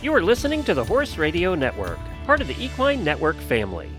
You 0.00 0.14
are 0.14 0.22
listening 0.22 0.62
to 0.62 0.74
the 0.74 0.84
Horse 0.84 1.18
Radio 1.18 1.56
Network, 1.56 1.98
part 2.24 2.40
of 2.40 2.46
the 2.46 2.54
Equine 2.64 3.02
Network 3.02 3.34
family. 3.34 3.90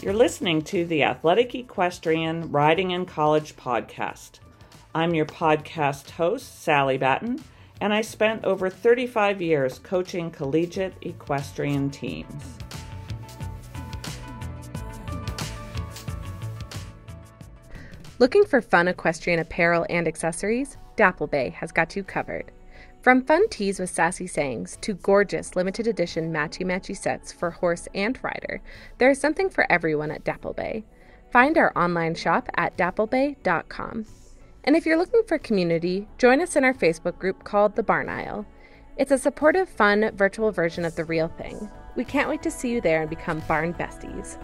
You're 0.00 0.12
listening 0.14 0.62
to 0.62 0.84
the 0.84 1.02
Athletic 1.02 1.56
Equestrian 1.56 2.52
Riding 2.52 2.92
in 2.92 3.06
College 3.06 3.56
podcast. 3.56 4.38
I'm 4.94 5.14
your 5.14 5.26
podcast 5.26 6.10
host, 6.10 6.62
Sally 6.62 6.96
Batten, 6.96 7.42
and 7.80 7.92
I 7.92 8.02
spent 8.02 8.44
over 8.44 8.70
35 8.70 9.42
years 9.42 9.80
coaching 9.80 10.30
collegiate 10.30 10.94
equestrian 11.00 11.90
teams. 11.90 12.58
Looking 18.20 18.44
for 18.44 18.62
fun 18.62 18.86
equestrian 18.86 19.40
apparel 19.40 19.86
and 19.90 20.06
accessories? 20.06 20.76
Dapple 20.94 21.26
Bay 21.26 21.48
has 21.50 21.72
got 21.72 21.96
you 21.96 22.04
covered. 22.04 22.52
From 23.02 23.24
fun 23.24 23.48
tees 23.48 23.80
with 23.80 23.90
sassy 23.90 24.28
sayings 24.28 24.78
to 24.82 24.94
gorgeous 24.94 25.56
limited 25.56 25.88
edition 25.88 26.32
matchy 26.32 26.64
matchy 26.64 26.96
sets 26.96 27.32
for 27.32 27.50
horse 27.50 27.88
and 27.92 28.16
rider, 28.22 28.62
there 28.98 29.10
is 29.10 29.20
something 29.20 29.50
for 29.50 29.70
everyone 29.70 30.12
at 30.12 30.22
Dapple 30.22 30.52
Bay. 30.52 30.84
Find 31.32 31.58
our 31.58 31.76
online 31.76 32.14
shop 32.14 32.48
at 32.54 32.76
dapplebay.com. 32.76 34.06
And 34.62 34.76
if 34.76 34.86
you're 34.86 34.96
looking 34.96 35.24
for 35.26 35.36
community, 35.36 36.06
join 36.16 36.40
us 36.40 36.54
in 36.54 36.62
our 36.62 36.72
Facebook 36.72 37.18
group 37.18 37.42
called 37.42 37.74
The 37.74 37.82
Barn 37.82 38.08
Aisle. 38.08 38.46
It's 38.96 39.10
a 39.10 39.18
supportive, 39.18 39.68
fun, 39.68 40.12
virtual 40.14 40.52
version 40.52 40.84
of 40.84 40.94
the 40.94 41.04
real 41.04 41.28
thing. 41.28 41.68
We 41.96 42.04
can't 42.04 42.28
wait 42.28 42.44
to 42.44 42.50
see 42.50 42.70
you 42.70 42.80
there 42.80 43.00
and 43.00 43.10
become 43.10 43.42
barn 43.48 43.74
besties. 43.74 44.38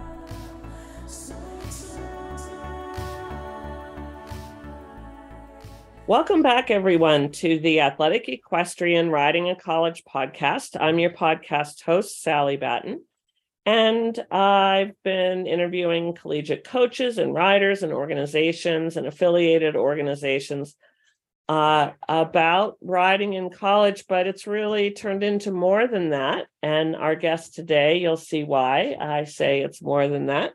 Welcome 6.11 6.43
back, 6.43 6.73
everyone, 6.73 7.31
to 7.35 7.61
the 7.61 7.83
Athletic 7.83 8.29
Equestrian 8.29 9.11
Riding 9.11 9.47
in 9.47 9.55
College 9.55 10.03
podcast. 10.03 10.77
I'm 10.81 10.99
your 10.99 11.13
podcast 11.13 11.85
host, 11.85 12.21
Sally 12.21 12.57
Batten, 12.57 13.05
and 13.65 14.19
I've 14.29 15.01
been 15.05 15.47
interviewing 15.47 16.17
collegiate 16.17 16.65
coaches 16.65 17.19
and 17.19 17.33
riders 17.33 17.85
and 17.85 17.93
organizations 17.93 18.97
and 18.97 19.07
affiliated 19.07 19.77
organizations 19.77 20.75
uh, 21.49 21.93
about 22.09 22.77
riding 22.81 23.35
in 23.35 23.49
college, 23.49 24.07
but 24.09 24.27
it's 24.27 24.49
really 24.49 24.91
turned 24.91 25.23
into 25.23 25.53
more 25.53 25.87
than 25.87 26.11
that. 26.11 26.49
And 26.61 26.97
our 26.97 27.15
guest 27.15 27.55
today, 27.55 27.99
you'll 27.99 28.17
see 28.17 28.43
why 28.43 28.97
I 29.01 29.27
say 29.27 29.61
it's 29.61 29.81
more 29.81 30.09
than 30.09 30.27
that. 30.27 30.55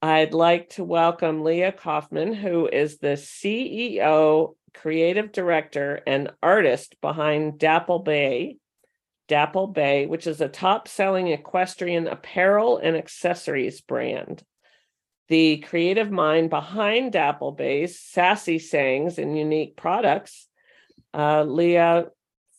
I'd 0.00 0.32
like 0.32 0.68
to 0.74 0.84
welcome 0.84 1.42
Leah 1.42 1.72
Kaufman, 1.72 2.34
who 2.34 2.68
is 2.68 2.98
the 2.98 3.16
CEO 3.16 4.54
creative 4.80 5.32
director 5.32 6.00
and 6.06 6.30
artist 6.42 6.96
behind 7.00 7.58
Dapple 7.58 8.00
Bay, 8.00 8.56
Dapple 9.28 9.68
Bay, 9.68 10.06
which 10.06 10.26
is 10.26 10.40
a 10.40 10.48
top 10.48 10.88
selling 10.88 11.28
equestrian 11.28 12.06
apparel 12.06 12.78
and 12.78 12.96
accessories 12.96 13.80
brand. 13.80 14.42
The 15.28 15.58
creative 15.58 16.10
mind 16.10 16.50
behind 16.50 17.12
Dapple 17.12 17.52
Bay's 17.52 17.98
sassy 17.98 18.58
sayings 18.58 19.18
and 19.18 19.36
unique 19.36 19.76
products, 19.76 20.46
uh, 21.12 21.42
Leah 21.42 22.06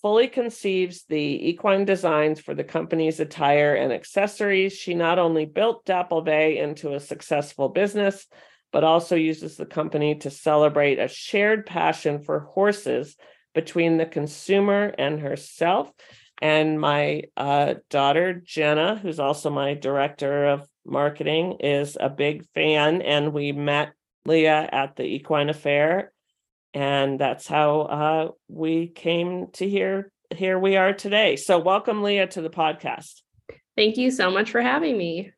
fully 0.02 0.27
conceives 0.27 1.05
the 1.07 1.49
equine 1.49 1.85
designs 1.85 2.39
for 2.39 2.53
the 2.53 2.63
company's 2.63 3.19
attire 3.19 3.75
and 3.75 3.93
accessories. 3.93 4.73
She 4.73 4.93
not 4.93 5.17
only 5.17 5.45
built 5.45 5.85
Dapple 5.85 6.21
Bay 6.21 6.57
into 6.57 6.93
a 6.93 6.99
successful 6.99 7.69
business, 7.69 8.27
but 8.71 8.83
also 8.83 9.15
uses 9.15 9.57
the 9.57 9.65
company 9.65 10.15
to 10.15 10.29
celebrate 10.29 10.99
a 10.99 11.07
shared 11.07 11.65
passion 11.65 12.21
for 12.23 12.42
horses 12.42 13.15
between 13.53 13.97
the 13.97 14.05
consumer 14.05 14.93
and 14.97 15.19
herself. 15.19 15.92
And 16.42 16.80
my 16.80 17.23
uh, 17.36 17.75
daughter, 17.89 18.33
Jenna, 18.33 18.95
who's 18.95 19.19
also 19.19 19.49
my 19.49 19.73
director 19.73 20.45
of 20.45 20.67
marketing, 20.86 21.58
is 21.61 21.97
a 21.99 22.09
big 22.09 22.45
fan. 22.53 23.02
And 23.02 23.33
we 23.33 23.52
met 23.52 23.93
Leah 24.25 24.69
at 24.71 24.95
the 24.95 25.03
Equine 25.03 25.49
Affair. 25.49 26.11
And 26.73 27.19
that's 27.19 27.47
how 27.47 27.81
uh, 27.81 28.31
we 28.47 28.87
came 28.87 29.47
to 29.53 29.67
here. 29.67 30.11
Here 30.36 30.59
we 30.59 30.75
are 30.75 30.93
today. 30.93 31.37
So, 31.37 31.58
welcome, 31.58 32.03
Leah, 32.03 32.27
to 32.27 32.42
the 32.42 32.49
podcast. 32.49 33.21
Thank 33.75 33.97
you 33.97 34.11
so 34.11 34.30
much 34.30 34.52
for 34.52 34.61
having 34.61 34.97
me. 34.97 35.31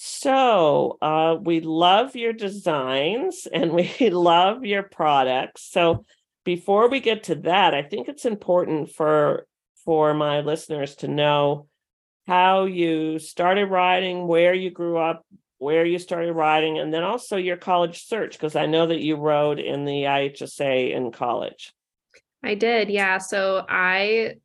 So 0.00 0.96
uh, 1.02 1.38
we 1.42 1.58
love 1.60 2.14
your 2.14 2.32
designs 2.32 3.48
and 3.52 3.72
we 3.98 4.10
love 4.10 4.64
your 4.64 4.84
products. 4.84 5.68
So 5.72 6.04
before 6.44 6.88
we 6.88 7.00
get 7.00 7.24
to 7.24 7.34
that, 7.34 7.74
I 7.74 7.82
think 7.82 8.08
it's 8.08 8.24
important 8.24 8.92
for 8.92 9.46
for 9.84 10.14
my 10.14 10.40
listeners 10.40 10.94
to 10.96 11.08
know 11.08 11.66
how 12.28 12.66
you 12.66 13.18
started 13.18 13.66
riding, 13.66 14.28
where 14.28 14.54
you 14.54 14.70
grew 14.70 14.98
up, 14.98 15.26
where 15.56 15.84
you 15.84 15.98
started 15.98 16.32
riding, 16.32 16.78
and 16.78 16.94
then 16.94 17.02
also 17.02 17.36
your 17.36 17.56
college 17.56 18.04
search, 18.04 18.32
because 18.32 18.54
I 18.54 18.66
know 18.66 18.86
that 18.86 19.00
you 19.00 19.16
rode 19.16 19.58
in 19.58 19.84
the 19.84 20.04
IHSA 20.04 20.94
in 20.94 21.10
college. 21.10 21.72
I 22.44 22.54
did, 22.54 22.88
yeah. 22.88 23.18
So 23.18 23.64
I 23.68 24.36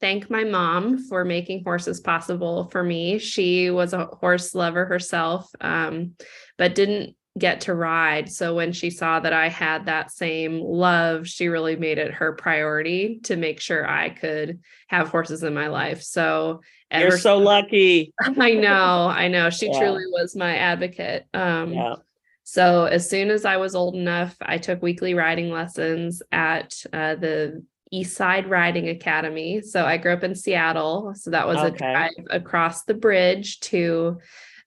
thank 0.00 0.30
my 0.30 0.44
mom 0.44 0.98
for 0.98 1.24
making 1.24 1.64
horses 1.64 2.00
possible 2.00 2.68
for 2.70 2.82
me. 2.82 3.18
She 3.18 3.70
was 3.70 3.92
a 3.92 4.06
horse 4.06 4.54
lover 4.54 4.84
herself, 4.84 5.50
um, 5.60 6.14
but 6.58 6.74
didn't 6.74 7.16
get 7.38 7.62
to 7.62 7.74
ride. 7.74 8.30
So 8.30 8.54
when 8.54 8.72
she 8.72 8.90
saw 8.90 9.20
that 9.20 9.32
I 9.32 9.48
had 9.48 9.86
that 9.86 10.10
same 10.10 10.60
love, 10.60 11.26
she 11.28 11.48
really 11.48 11.76
made 11.76 11.98
it 11.98 12.14
her 12.14 12.32
priority 12.32 13.20
to 13.24 13.36
make 13.36 13.60
sure 13.60 13.86
I 13.86 14.10
could 14.10 14.60
have 14.88 15.08
horses 15.08 15.42
in 15.42 15.52
my 15.52 15.68
life. 15.68 16.02
So 16.02 16.60
you're 16.92 17.18
so 17.18 17.38
lucky. 17.38 18.12
I 18.38 18.52
know, 18.52 19.08
I 19.08 19.28
know. 19.28 19.50
She 19.50 19.66
yeah. 19.66 19.78
truly 19.78 20.04
was 20.06 20.36
my 20.36 20.56
advocate. 20.56 21.26
Um, 21.34 21.72
yeah. 21.72 21.96
So 22.44 22.84
as 22.84 23.10
soon 23.10 23.30
as 23.30 23.44
I 23.44 23.56
was 23.56 23.74
old 23.74 23.96
enough, 23.96 24.36
I 24.40 24.58
took 24.58 24.80
weekly 24.80 25.14
riding 25.14 25.50
lessons 25.50 26.22
at 26.30 26.74
uh, 26.92 27.16
the 27.16 27.64
East 27.90 28.16
Side 28.16 28.50
Riding 28.50 28.88
Academy. 28.88 29.60
So 29.60 29.84
I 29.84 29.96
grew 29.96 30.12
up 30.12 30.24
in 30.24 30.34
Seattle. 30.34 31.12
So 31.14 31.30
that 31.30 31.46
was 31.46 31.58
okay. 31.58 31.66
a 31.68 31.78
drive 31.78 32.26
across 32.30 32.84
the 32.84 32.94
bridge 32.94 33.60
to 33.60 34.18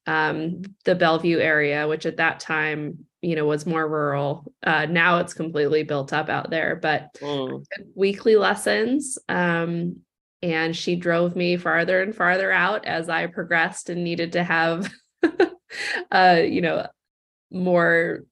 um, 0.06 0.62
the 0.86 0.96
Bellevue 0.96 1.40
area, 1.40 1.88
which 1.88 2.06
at 2.06 2.18
that 2.18 2.40
time, 2.40 3.06
you 3.22 3.36
know, 3.36 3.46
was 3.46 3.66
more 3.66 3.88
rural. 3.88 4.52
Uh, 4.64 4.86
now 4.86 5.20
it's 5.20 5.34
completely 5.34 5.84
built 5.84 6.14
up 6.14 6.30
out 6.30 6.50
there, 6.50 6.76
but 6.76 7.14
mm. 7.16 7.64
weekly 7.96 8.36
lessons. 8.36 9.18
Um, 9.28 9.98
and 10.42 10.76
she 10.76 10.96
drove 10.96 11.36
me 11.36 11.58
farther 11.58 12.02
and 12.02 12.16
farther 12.16 12.52
out 12.52 12.86
as 12.86 13.10
I 13.10 13.28
progressed 13.28 13.90
and 13.90 14.04
needed 14.04 14.32
to 14.34 14.44
have, 14.44 14.92
uh, 16.12 16.42
you 16.44 16.62
know, 16.62 16.88
more 17.52 18.24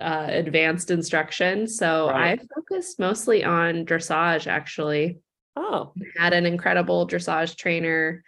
uh, 0.00 0.26
advanced 0.28 0.90
instruction. 0.90 1.66
So 1.66 2.10
right. 2.10 2.40
I 2.40 2.54
focused 2.54 2.98
mostly 2.98 3.44
on 3.44 3.86
dressage 3.86 4.46
actually. 4.46 5.18
Oh, 5.56 5.92
had 6.18 6.34
an 6.34 6.44
incredible 6.44 7.08
dressage 7.08 7.56
trainer 7.56 8.22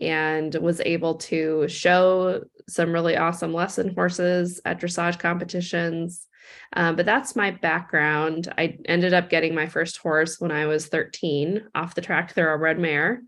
and 0.00 0.54
was 0.56 0.80
able 0.80 1.14
to 1.14 1.66
show 1.68 2.44
some 2.68 2.92
really 2.92 3.16
awesome 3.16 3.54
lesson 3.54 3.94
horses 3.94 4.60
at 4.64 4.78
dressage 4.78 5.18
competitions. 5.18 6.26
Um, 6.74 6.96
but 6.96 7.06
that's 7.06 7.34
my 7.34 7.50
background. 7.50 8.52
I 8.58 8.78
ended 8.84 9.14
up 9.14 9.30
getting 9.30 9.54
my 9.54 9.66
first 9.66 9.96
horse 9.98 10.38
when 10.38 10.52
I 10.52 10.66
was 10.66 10.86
13 10.86 11.68
off 11.74 11.94
the 11.94 12.02
track 12.02 12.34
thoroughbred 12.34 12.78
mare. 12.78 13.22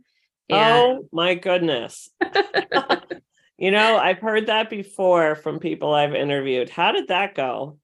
And... 0.51 0.61
Oh 0.61 1.09
my 1.13 1.35
goodness. 1.35 2.11
You 3.59 3.73
know, 3.73 3.99
I've 3.99 4.21
heard 4.21 4.47
that 4.47 4.71
before 4.71 5.35
from 5.35 5.59
people 5.59 5.93
I've 5.93 6.15
interviewed. 6.15 6.71
How 6.71 6.93
did 6.93 7.09
that 7.09 7.35
go? 7.35 7.79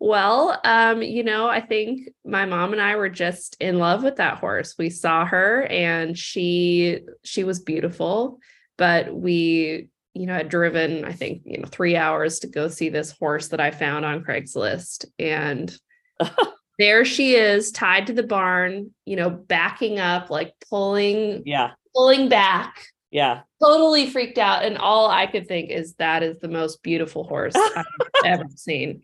Well, 0.00 0.58
um, 0.64 1.02
you 1.02 1.22
know, 1.22 1.46
I 1.46 1.60
think 1.60 2.08
my 2.24 2.46
mom 2.46 2.72
and 2.72 2.80
I 2.80 2.96
were 2.96 3.10
just 3.10 3.56
in 3.60 3.78
love 3.78 4.02
with 4.02 4.16
that 4.16 4.38
horse. 4.38 4.76
We 4.78 4.88
saw 4.88 5.26
her 5.26 5.64
and 5.64 6.16
she 6.16 7.00
she 7.22 7.44
was 7.44 7.60
beautiful, 7.60 8.38
but 8.78 9.14
we, 9.14 9.88
you 10.14 10.26
know, 10.26 10.34
had 10.34 10.48
driven, 10.48 11.04
I 11.04 11.12
think, 11.12 11.42
you 11.44 11.58
know, 11.58 11.68
three 11.68 11.96
hours 11.96 12.38
to 12.40 12.46
go 12.46 12.68
see 12.68 12.88
this 12.88 13.10
horse 13.10 13.48
that 13.48 13.60
I 13.60 13.72
found 13.72 14.04
on 14.04 14.24
Craigslist. 14.24 15.06
And 15.18 15.76
there 16.78 17.04
she 17.04 17.34
is 17.34 17.72
tied 17.72 18.06
to 18.06 18.14
the 18.14 18.22
barn, 18.22 18.92
you 19.04 19.16
know, 19.16 19.28
backing 19.28 19.98
up, 19.98 20.30
like 20.30 20.54
pulling, 20.70 21.42
yeah, 21.44 21.72
pulling 21.94 22.28
back 22.28 22.86
yeah. 23.14 23.42
Totally 23.62 24.10
freaked 24.10 24.38
out. 24.38 24.64
And 24.64 24.76
all 24.76 25.08
I 25.08 25.26
could 25.26 25.46
think 25.46 25.70
is 25.70 25.94
that 25.94 26.24
is 26.24 26.40
the 26.40 26.48
most 26.48 26.82
beautiful 26.82 27.22
horse 27.22 27.54
I've 27.76 27.86
ever 28.24 28.48
seen. 28.56 29.02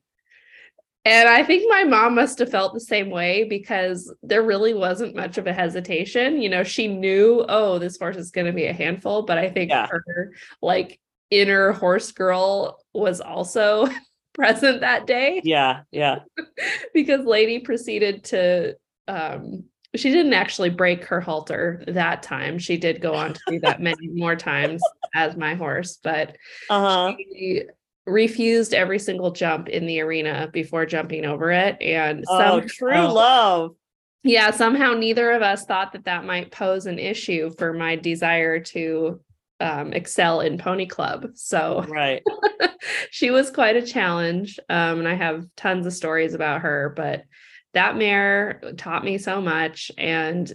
And 1.05 1.29
I 1.29 1.45
think 1.45 1.71
my 1.71 1.85
mom 1.85 2.17
must 2.17 2.41
have 2.41 2.51
felt 2.51 2.75
the 2.75 2.81
same 2.81 3.09
way 3.09 3.45
because 3.45 4.13
there 4.25 4.43
really 4.43 4.75
wasn't 4.75 5.15
much 5.15 5.39
of 5.39 5.47
a 5.47 5.53
hesitation. 5.53 6.43
You 6.43 6.49
know, 6.49 6.65
she 6.65 6.89
knew, 6.89 7.45
oh, 7.49 7.79
this 7.79 7.99
horse 7.99 8.17
is 8.17 8.33
going 8.33 8.49
to 8.49 8.53
be 8.53 8.67
a 8.67 8.73
handful, 8.73 9.23
but 9.23 9.39
I 9.39 9.49
think 9.49 9.71
yeah. 9.71 9.87
her 9.87 10.33
like 10.61 10.99
inner 11.31 11.71
horse 11.71 12.11
girl 12.11 12.85
was 12.93 13.21
also 13.21 13.89
present 14.35 14.81
that 14.81 15.07
day. 15.07 15.41
Yeah, 15.45 15.83
yeah. 15.93 16.19
because 16.95 17.25
Lady 17.25 17.61
proceeded 17.61 18.25
to 18.25 18.75
um 19.07 19.67
she 19.97 20.11
didn't 20.11 20.35
actually 20.35 20.71
break 20.71 21.05
her 21.07 21.21
halter 21.21 21.83
that 21.89 22.23
time. 22.23 22.59
She 22.59 22.77
did 22.77 23.01
go 23.01 23.15
on 23.15 23.35
to 23.35 23.41
do 23.49 23.61
that 23.61 23.81
many 23.81 24.09
more 24.09 24.37
times 24.37 24.83
as 25.15 25.37
my 25.37 25.55
horse, 25.55 25.99
but 26.03 26.37
uh-huh. 26.69 27.15
she 27.17 27.65
refused 28.07 28.75
every 28.75 28.99
single 28.99 29.31
jump 29.33 29.69
in 29.69 29.87
the 29.87 30.01
arena 30.01 30.49
before 30.53 30.87
jumping 30.87 31.25
over 31.25 31.51
it. 31.51 31.81
And 31.81 32.25
oh, 32.29 32.61
true 32.61 33.07
love. 33.07 33.75
Yeah, 34.23 34.51
somehow 34.51 34.93
neither 34.93 35.31
of 35.33 35.43
us 35.43 35.65
thought 35.65 35.93
that 35.93 36.05
that 36.05 36.25
might 36.25 36.53
pose 36.53 36.87
an 36.87 36.99
issue 36.99 37.51
for 37.59 37.73
my 37.73 37.97
desire 37.97 38.61
to 38.61 39.21
um, 39.61 39.93
excel 39.93 40.41
in 40.41 40.59
pony 40.59 40.87
club. 40.87 41.31
So 41.35 41.85
right, 41.89 42.23
she 43.11 43.31
was 43.31 43.51
quite 43.51 43.77
a 43.77 43.87
challenge, 43.87 44.59
um, 44.69 44.99
and 44.99 45.09
I 45.09 45.15
have 45.15 45.47
tons 45.57 45.87
of 45.87 45.95
stories 45.95 46.35
about 46.35 46.63
her. 46.63 46.93
But 46.95 47.25
that 47.73 47.97
mare 47.97 48.61
taught 48.77 49.05
me 49.05 49.19
so 49.19 49.41
much, 49.41 49.91
and 49.97 50.53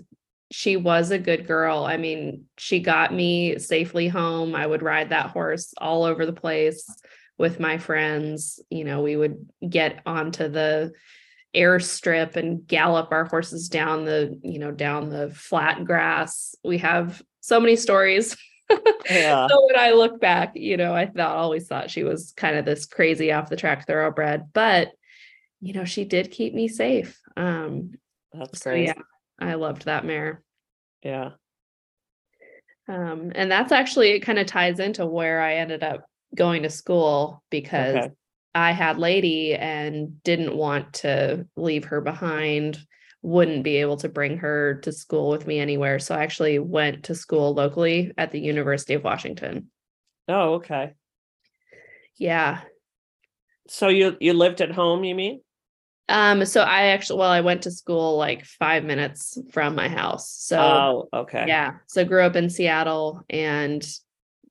she 0.51 0.77
was 0.77 1.11
a 1.11 1.19
good 1.19 1.47
girl. 1.47 1.85
I 1.85 1.97
mean, 1.97 2.45
she 2.57 2.79
got 2.79 3.13
me 3.13 3.57
safely 3.59 4.07
home. 4.07 4.55
I 4.55 4.65
would 4.65 4.83
ride 4.83 5.09
that 5.09 5.31
horse 5.31 5.73
all 5.77 6.03
over 6.03 6.25
the 6.25 6.33
place 6.33 6.87
with 7.37 7.59
my 7.59 7.77
friends. 7.77 8.59
You 8.69 8.83
know, 8.83 9.01
we 9.01 9.15
would 9.15 9.49
get 9.67 10.01
onto 10.05 10.47
the 10.47 10.93
airstrip 11.55 12.35
and 12.35 12.67
gallop 12.67 13.11
our 13.11 13.25
horses 13.25 13.69
down 13.69 14.05
the, 14.05 14.37
you 14.43 14.59
know, 14.59 14.71
down 14.71 15.09
the 15.09 15.29
flat 15.29 15.85
grass. 15.85 16.53
We 16.63 16.79
have 16.79 17.21
so 17.41 17.59
many 17.59 17.75
stories. 17.75 18.35
Yeah. 19.07 19.47
so 19.47 19.67
when 19.67 19.79
I 19.79 19.91
look 19.91 20.19
back, 20.19 20.53
you 20.55 20.75
know, 20.75 20.91
I 20.95 21.05
thought 21.05 21.35
always 21.35 21.67
thought 21.67 21.91
she 21.91 22.03
was 22.03 22.33
kind 22.35 22.57
of 22.57 22.65
this 22.65 22.87
crazy 22.87 23.31
off 23.31 23.47
the 23.47 23.55
track 23.55 23.85
thoroughbred, 23.85 24.51
but 24.53 24.89
you 25.65 25.73
know, 25.73 25.83
she 25.83 26.05
did 26.05 26.29
keep 26.29 26.53
me 26.53 26.67
safe. 26.67 27.19
Um 27.35 27.91
that's 28.31 28.61
so, 28.61 28.71
great. 28.71 28.87
yeah, 28.87 29.01
I 29.39 29.55
loved 29.55 29.85
that 29.85 30.05
mare. 30.05 30.43
Yeah. 31.01 31.31
Um, 32.87 33.31
and 33.33 33.49
that's 33.49 33.71
actually 33.71 34.11
it 34.11 34.19
kind 34.19 34.37
of 34.37 34.45
ties 34.45 34.79
into 34.79 35.07
where 35.07 35.41
I 35.41 35.55
ended 35.55 35.83
up 35.83 36.05
going 36.35 36.63
to 36.63 36.69
school 36.69 37.43
because 37.49 37.95
okay. 37.95 38.09
I 38.53 38.73
had 38.73 38.99
Lady 38.99 39.55
and 39.55 40.21
didn't 40.23 40.55
want 40.55 40.93
to 40.95 41.47
leave 41.55 41.85
her 41.85 41.99
behind, 41.99 42.77
wouldn't 43.23 43.63
be 43.63 43.77
able 43.77 43.97
to 43.97 44.09
bring 44.09 44.37
her 44.37 44.75
to 44.83 44.91
school 44.91 45.29
with 45.29 45.47
me 45.47 45.59
anywhere. 45.59 45.97
So 45.97 46.13
I 46.13 46.21
actually 46.21 46.59
went 46.59 47.05
to 47.05 47.15
school 47.15 47.55
locally 47.55 48.11
at 48.19 48.31
the 48.31 48.39
University 48.39 48.93
of 48.93 49.03
Washington. 49.03 49.71
Oh, 50.27 50.55
okay. 50.55 50.93
Yeah. 52.17 52.61
So 53.67 53.87
you 53.87 54.15
you 54.19 54.33
lived 54.33 54.61
at 54.61 54.71
home, 54.71 55.03
you 55.03 55.15
mean? 55.15 55.41
Um, 56.07 56.45
so 56.45 56.61
I 56.61 56.87
actually 56.87 57.19
well, 57.19 57.31
I 57.31 57.41
went 57.41 57.63
to 57.63 57.71
school 57.71 58.17
like 58.17 58.45
five 58.45 58.83
minutes 58.83 59.37
from 59.51 59.75
my 59.75 59.89
house. 59.89 60.31
So 60.31 60.59
oh, 60.59 61.09
okay. 61.21 61.45
Yeah. 61.47 61.73
So 61.87 62.05
grew 62.05 62.21
up 62.21 62.35
in 62.35 62.49
Seattle 62.49 63.23
and 63.29 63.85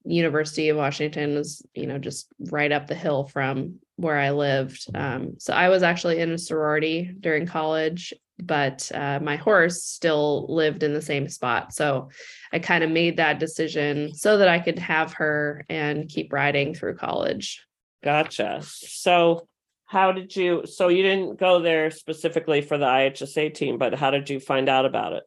University 0.05 0.69
of 0.69 0.77
Washington 0.77 1.35
was, 1.35 1.65
you 1.75 1.87
know, 1.87 1.99
just 1.99 2.29
right 2.51 2.73
up 2.73 2.87
the 2.87 2.95
hill 2.95 3.25
from 3.25 3.77
where 3.97 4.19
I 4.19 4.31
lived. 4.31 4.87
Um, 4.95 5.35
so 5.39 5.55
I 5.55 5.69
was 5.69 5.83
actually 5.83 6.21
in 6.21 6.33
a 6.33 6.39
sorority 6.39 7.15
during 7.21 7.47
college, 7.47 8.13
but 8.39 8.91
uh, 8.93 9.21
my 9.23 9.37
horse 9.37 9.83
still 9.85 10.47
lived 10.49 10.83
in 10.83 10.93
the 10.93 11.01
same 11.01 11.29
spot. 11.29 11.73
So 11.73 12.11
I 12.53 12.59
kind 12.59 12.85
of 12.85 12.91
made 12.91 13.17
that 13.17 13.39
decision 13.39 14.15
so 14.15 14.39
that 14.39 14.49
I 14.49 14.59
could 14.59 14.79
have 14.79 15.15
her 15.15 15.65
and 15.69 16.09
keep 16.09 16.33
riding 16.33 16.75
through 16.75 16.97
college. 16.97 17.65
Gotcha. 18.03 18.61
So 18.63 19.49
how 19.95 20.13
did 20.13 20.35
you 20.35 20.67
so 20.67 20.89
you 20.89 21.03
didn't 21.03 21.39
go 21.39 21.61
there 21.61 21.91
specifically 21.91 22.61
for 22.61 22.77
the 22.77 22.87
IHSA 22.87 23.55
team, 23.55 23.79
but 23.79 23.95
how 23.95 24.11
did 24.11 24.29
you 24.29 24.41
find 24.41 24.69
out 24.69 24.85
about 24.85 25.13
it? 25.15 25.23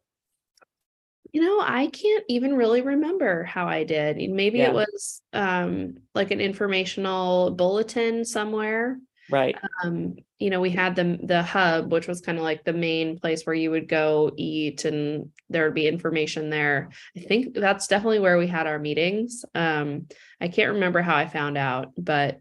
you 1.32 1.42
know 1.42 1.60
i 1.60 1.86
can't 1.88 2.24
even 2.28 2.54
really 2.54 2.82
remember 2.82 3.44
how 3.44 3.66
i 3.66 3.84
did. 3.84 4.16
Maybe 4.30 4.58
yeah. 4.58 4.68
it 4.68 4.74
was 4.74 5.22
um 5.32 5.98
like 6.14 6.30
an 6.30 6.40
informational 6.40 7.50
bulletin 7.50 8.24
somewhere. 8.24 8.98
Right. 9.30 9.56
Um 9.84 10.16
you 10.38 10.50
know 10.50 10.60
we 10.60 10.70
had 10.70 10.96
the 10.96 11.18
the 11.22 11.42
hub 11.42 11.92
which 11.92 12.08
was 12.08 12.20
kind 12.20 12.38
of 12.38 12.44
like 12.44 12.64
the 12.64 12.72
main 12.72 13.18
place 13.18 13.44
where 13.44 13.54
you 13.54 13.70
would 13.70 13.88
go 13.88 14.32
eat 14.36 14.84
and 14.84 15.30
there 15.50 15.64
would 15.64 15.74
be 15.74 15.86
information 15.86 16.48
there. 16.50 16.90
I 17.16 17.20
think 17.20 17.54
that's 17.54 17.88
definitely 17.88 18.20
where 18.20 18.38
we 18.38 18.46
had 18.46 18.66
our 18.66 18.78
meetings. 18.78 19.44
Um 19.54 20.06
i 20.40 20.48
can't 20.48 20.74
remember 20.74 21.02
how 21.02 21.16
i 21.16 21.26
found 21.26 21.58
out 21.58 21.92
but 21.98 22.40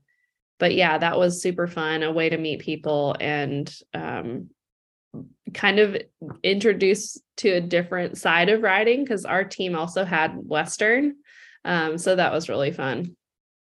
but 0.60 0.74
yeah 0.74 0.98
that 0.98 1.18
was 1.18 1.42
super 1.42 1.68
fun 1.68 2.04
a 2.04 2.12
way 2.12 2.30
to 2.30 2.38
meet 2.38 2.60
people 2.62 3.16
and 3.20 3.74
um 3.94 4.50
kind 5.54 5.80
of 5.80 5.98
introduce 6.44 7.20
to 7.38 7.50
a 7.50 7.62
different 7.62 8.18
side 8.18 8.50
of 8.50 8.62
riding 8.62 9.04
because 9.04 9.26
our 9.26 9.44
team 9.44 9.76
also 9.76 10.04
had 10.04 10.36
Western. 10.36 11.16
Um, 11.66 11.98
so 11.98 12.16
that 12.16 12.32
was 12.32 12.50
really 12.50 12.72
fun. 12.72 13.16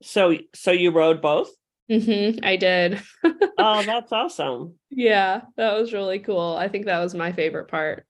So, 0.02 0.36
so 0.54 0.70
you 0.70 0.90
rode 0.90 1.20
both? 1.20 1.50
Mm-hmm, 1.90 2.44
I 2.44 2.56
did. 2.56 3.02
oh, 3.58 3.82
that's 3.82 4.12
awesome. 4.12 4.74
Yeah, 4.90 5.42
that 5.56 5.74
was 5.78 5.92
really 5.92 6.20
cool. 6.20 6.56
I 6.58 6.68
think 6.68 6.86
that 6.86 7.00
was 7.00 7.14
my 7.14 7.32
favorite 7.32 7.68
part. 7.68 8.06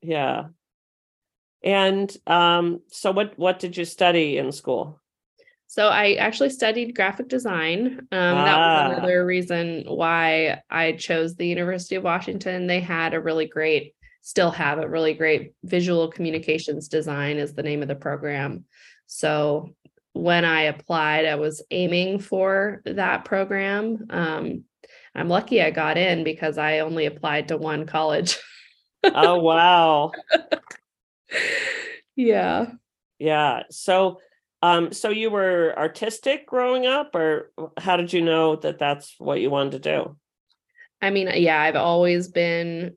Yeah. 0.00 0.44
And 1.62 2.14
um, 2.26 2.82
so 2.88 3.10
what 3.10 3.38
what 3.38 3.58
did 3.58 3.76
you 3.76 3.86
study 3.86 4.36
in 4.36 4.52
school? 4.52 5.00
So 5.74 5.88
I 5.88 6.12
actually 6.12 6.50
studied 6.50 6.94
graphic 6.94 7.26
design. 7.26 7.98
Um, 8.12 8.36
ah. 8.36 8.44
That 8.44 8.58
was 8.58 8.68
ah. 8.68 8.90
another 8.92 9.26
reason 9.26 9.82
why 9.88 10.62
I 10.70 10.92
chose 10.92 11.34
the 11.34 11.48
University 11.48 11.96
of 11.96 12.04
Washington. 12.04 12.68
They 12.68 12.78
had 12.78 13.12
a 13.12 13.20
really 13.20 13.46
great, 13.46 13.96
still 14.22 14.52
have 14.52 14.78
a 14.78 14.88
really 14.88 15.14
great 15.14 15.52
visual 15.64 16.12
communications 16.12 16.86
design 16.86 17.38
is 17.38 17.54
the 17.54 17.64
name 17.64 17.82
of 17.82 17.88
the 17.88 17.96
program. 17.96 18.66
So 19.08 19.74
when 20.12 20.44
I 20.44 20.62
applied, 20.62 21.24
I 21.26 21.34
was 21.34 21.60
aiming 21.72 22.20
for 22.20 22.80
that 22.84 23.24
program. 23.24 24.06
Um, 24.10 24.62
I'm 25.12 25.28
lucky 25.28 25.60
I 25.60 25.72
got 25.72 25.98
in 25.98 26.22
because 26.22 26.56
I 26.56 26.78
only 26.78 27.06
applied 27.06 27.48
to 27.48 27.56
one 27.56 27.84
college. 27.84 28.38
oh 29.02 29.40
wow. 29.40 30.12
yeah. 32.14 32.66
Yeah. 33.18 33.64
So 33.70 34.20
um, 34.64 34.92
so 34.94 35.10
you 35.10 35.30
were 35.30 35.74
artistic 35.76 36.46
growing 36.46 36.86
up, 36.86 37.14
or 37.14 37.52
how 37.76 37.98
did 37.98 38.14
you 38.14 38.22
know 38.22 38.56
that 38.56 38.78
that's 38.78 39.14
what 39.18 39.42
you 39.42 39.50
wanted 39.50 39.72
to 39.72 39.78
do? 39.78 40.16
I 41.02 41.10
mean, 41.10 41.30
yeah, 41.34 41.60
I've 41.60 41.76
always 41.76 42.28
been 42.28 42.96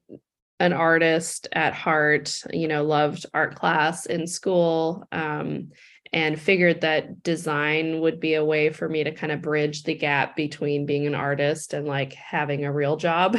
an 0.61 0.71
artist 0.71 1.49
at 1.51 1.73
heart, 1.73 2.41
you 2.53 2.69
know, 2.69 2.85
loved 2.85 3.25
art 3.33 3.55
class 3.55 4.05
in 4.05 4.27
school, 4.27 5.03
um, 5.11 5.71
and 6.13 6.39
figured 6.39 6.81
that 6.81 7.21
design 7.21 7.99
would 7.99 8.21
be 8.21 8.35
a 8.35 8.45
way 8.45 8.69
for 8.69 8.87
me 8.87 9.03
to 9.03 9.11
kind 9.11 9.33
of 9.33 9.41
bridge 9.41 9.83
the 9.83 9.93
gap 9.93 10.37
between 10.37 10.85
being 10.85 11.05
an 11.05 11.15
artist 11.15 11.73
and 11.73 11.85
like 11.85 12.13
having 12.13 12.63
a 12.63 12.71
real 12.71 12.95
job. 12.95 13.37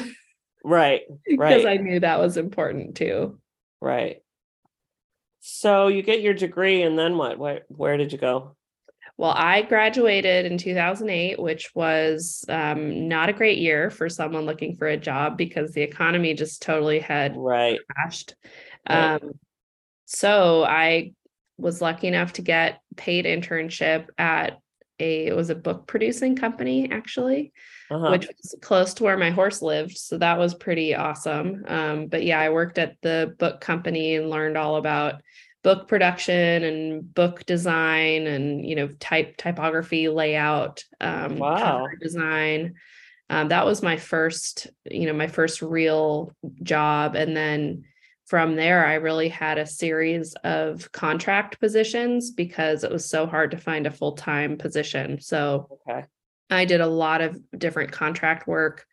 Right. 0.62 1.00
Right. 1.38 1.56
because 1.56 1.64
I 1.64 1.78
knew 1.78 2.00
that 2.00 2.18
was 2.18 2.36
important 2.36 2.94
too. 2.94 3.38
Right. 3.80 4.22
So 5.50 5.88
you 5.88 6.02
get 6.02 6.20
your 6.20 6.34
degree, 6.34 6.82
and 6.82 6.98
then 6.98 7.16
what? 7.16 7.38
Where, 7.38 7.62
where 7.68 7.96
did 7.96 8.12
you 8.12 8.18
go? 8.18 8.54
Well, 9.16 9.32
I 9.34 9.62
graduated 9.62 10.44
in 10.44 10.58
2008, 10.58 11.40
which 11.40 11.74
was 11.74 12.44
um, 12.50 13.08
not 13.08 13.30
a 13.30 13.32
great 13.32 13.56
year 13.56 13.88
for 13.90 14.10
someone 14.10 14.44
looking 14.44 14.76
for 14.76 14.86
a 14.86 14.98
job 14.98 15.38
because 15.38 15.72
the 15.72 15.80
economy 15.80 16.34
just 16.34 16.60
totally 16.60 16.98
had 16.98 17.34
right. 17.34 17.80
crashed. 17.90 18.36
Right. 18.88 19.14
Um, 19.14 19.32
so 20.04 20.64
I 20.64 21.12
was 21.56 21.80
lucky 21.80 22.08
enough 22.08 22.34
to 22.34 22.42
get 22.42 22.80
paid 22.96 23.24
internship 23.24 24.08
at 24.18 24.60
a 25.00 25.26
it 25.28 25.34
was 25.34 25.48
a 25.48 25.54
book 25.54 25.86
producing 25.86 26.36
company 26.36 26.90
actually 26.90 27.52
uh-huh. 27.90 28.10
which 28.10 28.26
was 28.26 28.54
close 28.60 28.94
to 28.94 29.04
where 29.04 29.16
my 29.16 29.30
horse 29.30 29.62
lived 29.62 29.96
so 29.96 30.18
that 30.18 30.38
was 30.38 30.54
pretty 30.54 30.94
awesome 30.94 31.64
um, 31.68 32.06
but 32.06 32.22
yeah 32.22 32.40
i 32.40 32.50
worked 32.50 32.78
at 32.78 32.96
the 33.02 33.34
book 33.38 33.60
company 33.60 34.16
and 34.16 34.30
learned 34.30 34.56
all 34.56 34.76
about 34.76 35.22
book 35.62 35.88
production 35.88 36.64
and 36.64 37.14
book 37.14 37.44
design 37.46 38.26
and 38.26 38.66
you 38.66 38.76
know 38.76 38.88
type 39.00 39.36
typography 39.36 40.08
layout 40.08 40.84
um 41.00 41.36
wow. 41.36 41.86
design 42.00 42.74
um, 43.30 43.48
that 43.48 43.66
was 43.66 43.82
my 43.82 43.96
first 43.96 44.68
you 44.90 45.06
know 45.06 45.12
my 45.12 45.26
first 45.26 45.60
real 45.60 46.32
job 46.62 47.14
and 47.16 47.36
then 47.36 47.84
from 48.26 48.56
there 48.56 48.86
i 48.86 48.94
really 48.94 49.28
had 49.28 49.58
a 49.58 49.66
series 49.66 50.34
of 50.44 50.90
contract 50.92 51.58
positions 51.60 52.30
because 52.30 52.84
it 52.84 52.90
was 52.90 53.08
so 53.08 53.26
hard 53.26 53.50
to 53.50 53.56
find 53.56 53.86
a 53.86 53.90
full-time 53.90 54.56
position 54.56 55.20
so 55.20 55.80
okay. 55.88 56.04
I 56.50 56.64
did 56.64 56.80
a 56.80 56.86
lot 56.86 57.20
of 57.20 57.38
different 57.56 57.92
contract 57.92 58.46
work 58.46 58.84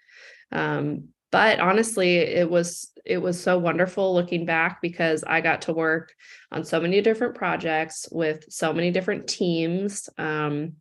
um, 0.51 1.09
but 1.31 1.59
honestly 1.59 2.17
it 2.17 2.49
was 2.49 2.91
it 3.05 3.17
was 3.17 3.41
so 3.41 3.57
wonderful 3.57 4.13
looking 4.13 4.45
back 4.45 4.81
because 4.81 5.23
i 5.25 5.41
got 5.41 5.63
to 5.63 5.73
work 5.73 6.13
on 6.51 6.63
so 6.63 6.79
many 6.79 7.01
different 7.01 7.35
projects 7.35 8.07
with 8.11 8.45
so 8.49 8.73
many 8.73 8.91
different 8.91 9.27
teams 9.27 10.09
um, 10.17 10.73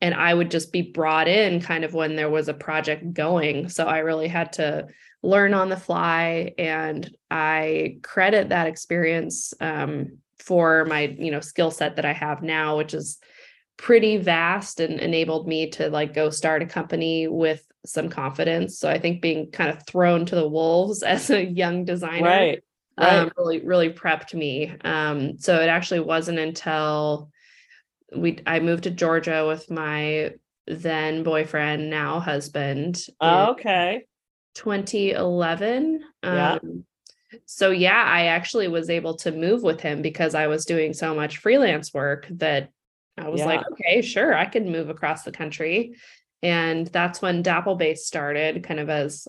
and 0.00 0.14
I 0.14 0.32
would 0.32 0.50
just 0.50 0.72
be 0.72 0.82
brought 0.82 1.28
in 1.28 1.60
kind 1.60 1.84
of 1.84 1.94
when 1.94 2.14
there 2.14 2.30
was 2.30 2.48
a 2.48 2.54
project 2.54 3.12
going. 3.12 3.68
So 3.68 3.84
I 3.84 3.98
really 3.98 4.28
had 4.28 4.52
to 4.54 4.86
learn 5.22 5.54
on 5.54 5.68
the 5.68 5.76
fly 5.76 6.54
and 6.56 7.10
I 7.30 7.98
credit 8.02 8.50
that 8.50 8.68
experience 8.68 9.52
um, 9.60 10.18
for 10.38 10.84
my, 10.84 11.16
you 11.18 11.32
know, 11.32 11.40
skill 11.40 11.70
set 11.70 11.96
that 11.96 12.04
I 12.04 12.12
have 12.12 12.42
now, 12.42 12.76
which 12.76 12.94
is 12.94 13.18
pretty 13.78 14.18
vast 14.18 14.80
and 14.80 15.00
enabled 15.00 15.48
me 15.48 15.70
to 15.70 15.88
like 15.88 16.12
go 16.12 16.28
start 16.28 16.62
a 16.62 16.66
company 16.66 17.28
with 17.28 17.64
some 17.86 18.10
confidence. 18.10 18.78
So 18.78 18.90
I 18.90 18.98
think 18.98 19.22
being 19.22 19.50
kind 19.50 19.70
of 19.70 19.86
thrown 19.86 20.26
to 20.26 20.34
the 20.34 20.48
wolves 20.48 21.02
as 21.14 21.30
a 21.30 21.42
young 21.42 21.84
designer 21.86 22.28
right. 22.28 22.64
Right. 22.98 23.18
Um, 23.18 23.30
really 23.38 23.64
really 23.64 23.92
prepped 23.92 24.34
me. 24.34 24.74
Um, 24.82 25.38
so 25.38 25.60
it 25.60 25.68
actually 25.68 26.00
wasn't 26.00 26.40
until 26.40 27.30
we 28.14 28.40
I 28.44 28.58
moved 28.58 28.84
to 28.84 28.90
Georgia 28.90 29.46
with 29.46 29.70
my 29.70 30.32
then 30.66 31.22
boyfriend, 31.22 31.90
now 31.90 32.18
husband. 32.18 33.00
Oh, 33.20 33.52
okay. 33.52 34.04
2011. 34.54 36.02
Yeah. 36.24 36.52
Um, 36.54 36.84
so 37.46 37.70
yeah, 37.70 38.02
I 38.02 38.26
actually 38.26 38.66
was 38.66 38.90
able 38.90 39.14
to 39.18 39.30
move 39.30 39.62
with 39.62 39.80
him 39.80 40.02
because 40.02 40.34
I 40.34 40.48
was 40.48 40.64
doing 40.64 40.92
so 40.92 41.14
much 41.14 41.38
freelance 41.38 41.94
work 41.94 42.26
that 42.30 42.70
I 43.18 43.28
was 43.28 43.40
yeah. 43.40 43.46
like, 43.46 43.64
okay, 43.72 44.02
sure, 44.02 44.34
I 44.34 44.46
can 44.46 44.70
move 44.70 44.88
across 44.88 45.22
the 45.22 45.32
country. 45.32 45.94
And 46.42 46.86
that's 46.86 47.20
when 47.20 47.42
Dapple 47.42 47.76
Bay's 47.76 48.06
started, 48.06 48.62
kind 48.62 48.80
of 48.80 48.88
as 48.88 49.26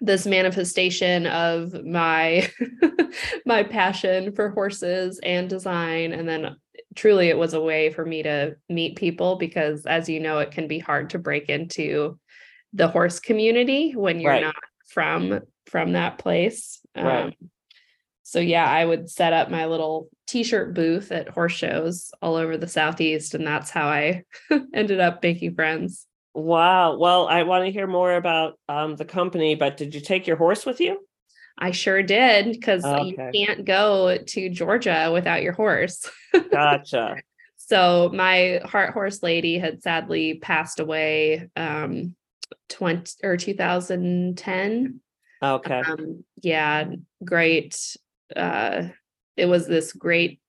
this 0.00 0.26
manifestation 0.26 1.26
of 1.26 1.84
my 1.84 2.50
my 3.46 3.62
passion 3.62 4.34
for 4.34 4.50
horses 4.50 5.18
and 5.22 5.48
design 5.48 6.12
and 6.12 6.28
then 6.28 6.56
truly 6.94 7.28
it 7.28 7.38
was 7.38 7.54
a 7.54 7.60
way 7.60 7.90
for 7.90 8.04
me 8.04 8.22
to 8.22 8.54
meet 8.68 8.96
people 8.96 9.36
because 9.36 9.86
as 9.86 10.08
you 10.08 10.20
know 10.20 10.38
it 10.38 10.50
can 10.50 10.68
be 10.68 10.78
hard 10.78 11.10
to 11.10 11.18
break 11.18 11.48
into 11.48 12.18
the 12.74 12.88
horse 12.88 13.20
community 13.20 13.92
when 13.92 14.20
you're 14.20 14.32
right. 14.32 14.42
not 14.42 14.56
from 14.88 15.40
from 15.64 15.92
that 15.92 16.18
place 16.18 16.80
right. 16.94 17.24
Um, 17.26 17.32
so 18.26 18.40
yeah 18.40 18.68
i 18.68 18.84
would 18.84 19.08
set 19.08 19.32
up 19.32 19.50
my 19.50 19.66
little 19.66 20.08
t-shirt 20.26 20.74
booth 20.74 21.12
at 21.12 21.28
horse 21.28 21.52
shows 21.52 22.10
all 22.20 22.34
over 22.34 22.56
the 22.56 22.66
southeast 22.66 23.34
and 23.34 23.46
that's 23.46 23.70
how 23.70 23.86
i 23.86 24.22
ended 24.74 24.98
up 24.98 25.22
making 25.22 25.54
friends 25.54 26.06
wow 26.34 26.98
well 26.98 27.28
i 27.28 27.44
want 27.44 27.64
to 27.64 27.70
hear 27.70 27.86
more 27.86 28.14
about 28.14 28.58
um, 28.68 28.96
the 28.96 29.04
company 29.04 29.54
but 29.54 29.76
did 29.76 29.94
you 29.94 30.00
take 30.00 30.26
your 30.26 30.36
horse 30.36 30.66
with 30.66 30.80
you 30.80 30.98
I 31.58 31.70
sure 31.70 32.02
did 32.02 32.52
because 32.52 32.84
okay. 32.84 33.06
you 33.06 33.46
can't 33.46 33.64
go 33.64 34.18
to 34.18 34.50
Georgia 34.50 35.08
without 35.10 35.42
your 35.42 35.54
horse. 35.54 36.06
gotcha. 36.52 37.16
So 37.56 38.10
my 38.12 38.60
heart 38.62 38.92
horse 38.92 39.22
lady 39.22 39.58
had 39.58 39.82
sadly 39.82 40.34
passed 40.34 40.80
away 40.80 41.48
um 41.56 42.14
20 42.68 43.10
or 43.24 43.38
2010. 43.38 45.00
Okay. 45.42 45.80
Um, 45.80 46.24
yeah, 46.42 46.84
great. 47.24 47.96
Uh 48.34 48.88
it 49.36 49.46
was 49.46 49.66
this 49.66 49.92
great 49.92 50.40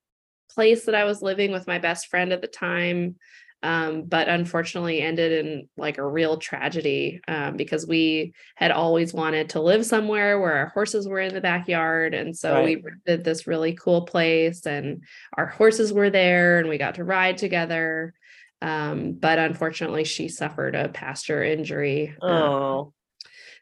place 0.49 0.85
that 0.85 0.95
I 0.95 1.03
was 1.03 1.21
living 1.21 1.51
with 1.51 1.67
my 1.67 1.77
best 1.77 2.07
friend 2.07 2.31
at 2.31 2.41
the 2.41 2.47
time 2.47 3.17
um, 3.63 4.03
but 4.03 4.29
unfortunately 4.29 5.01
ended 5.01 5.45
in 5.45 5.69
like 5.77 5.97
a 5.97 6.07
real 6.07 6.37
tragedy 6.37 7.21
um, 7.27 7.57
because 7.57 7.87
we 7.87 8.33
had 8.55 8.71
always 8.71 9.13
wanted 9.13 9.49
to 9.49 9.61
live 9.61 9.85
somewhere 9.85 10.39
where 10.39 10.53
our 10.53 10.67
horses 10.67 11.07
were 11.07 11.19
in 11.19 11.33
the 11.33 11.41
backyard 11.41 12.13
and 12.13 12.37
so 12.37 12.53
right. 12.53 12.83
we 12.83 12.91
did 13.05 13.23
this 13.23 13.47
really 13.47 13.73
cool 13.73 14.03
place 14.03 14.65
and 14.65 15.03
our 15.35 15.47
horses 15.47 15.91
were 15.91 16.11
there 16.11 16.59
and 16.59 16.69
we 16.69 16.77
got 16.77 16.95
to 16.95 17.03
ride 17.03 17.37
together 17.37 18.13
um, 18.61 19.13
but 19.13 19.39
unfortunately 19.39 20.03
she 20.03 20.29
suffered 20.29 20.75
a 20.75 20.89
pasture 20.89 21.43
injury 21.43 22.15
um, 22.21 22.31
oh 22.31 22.93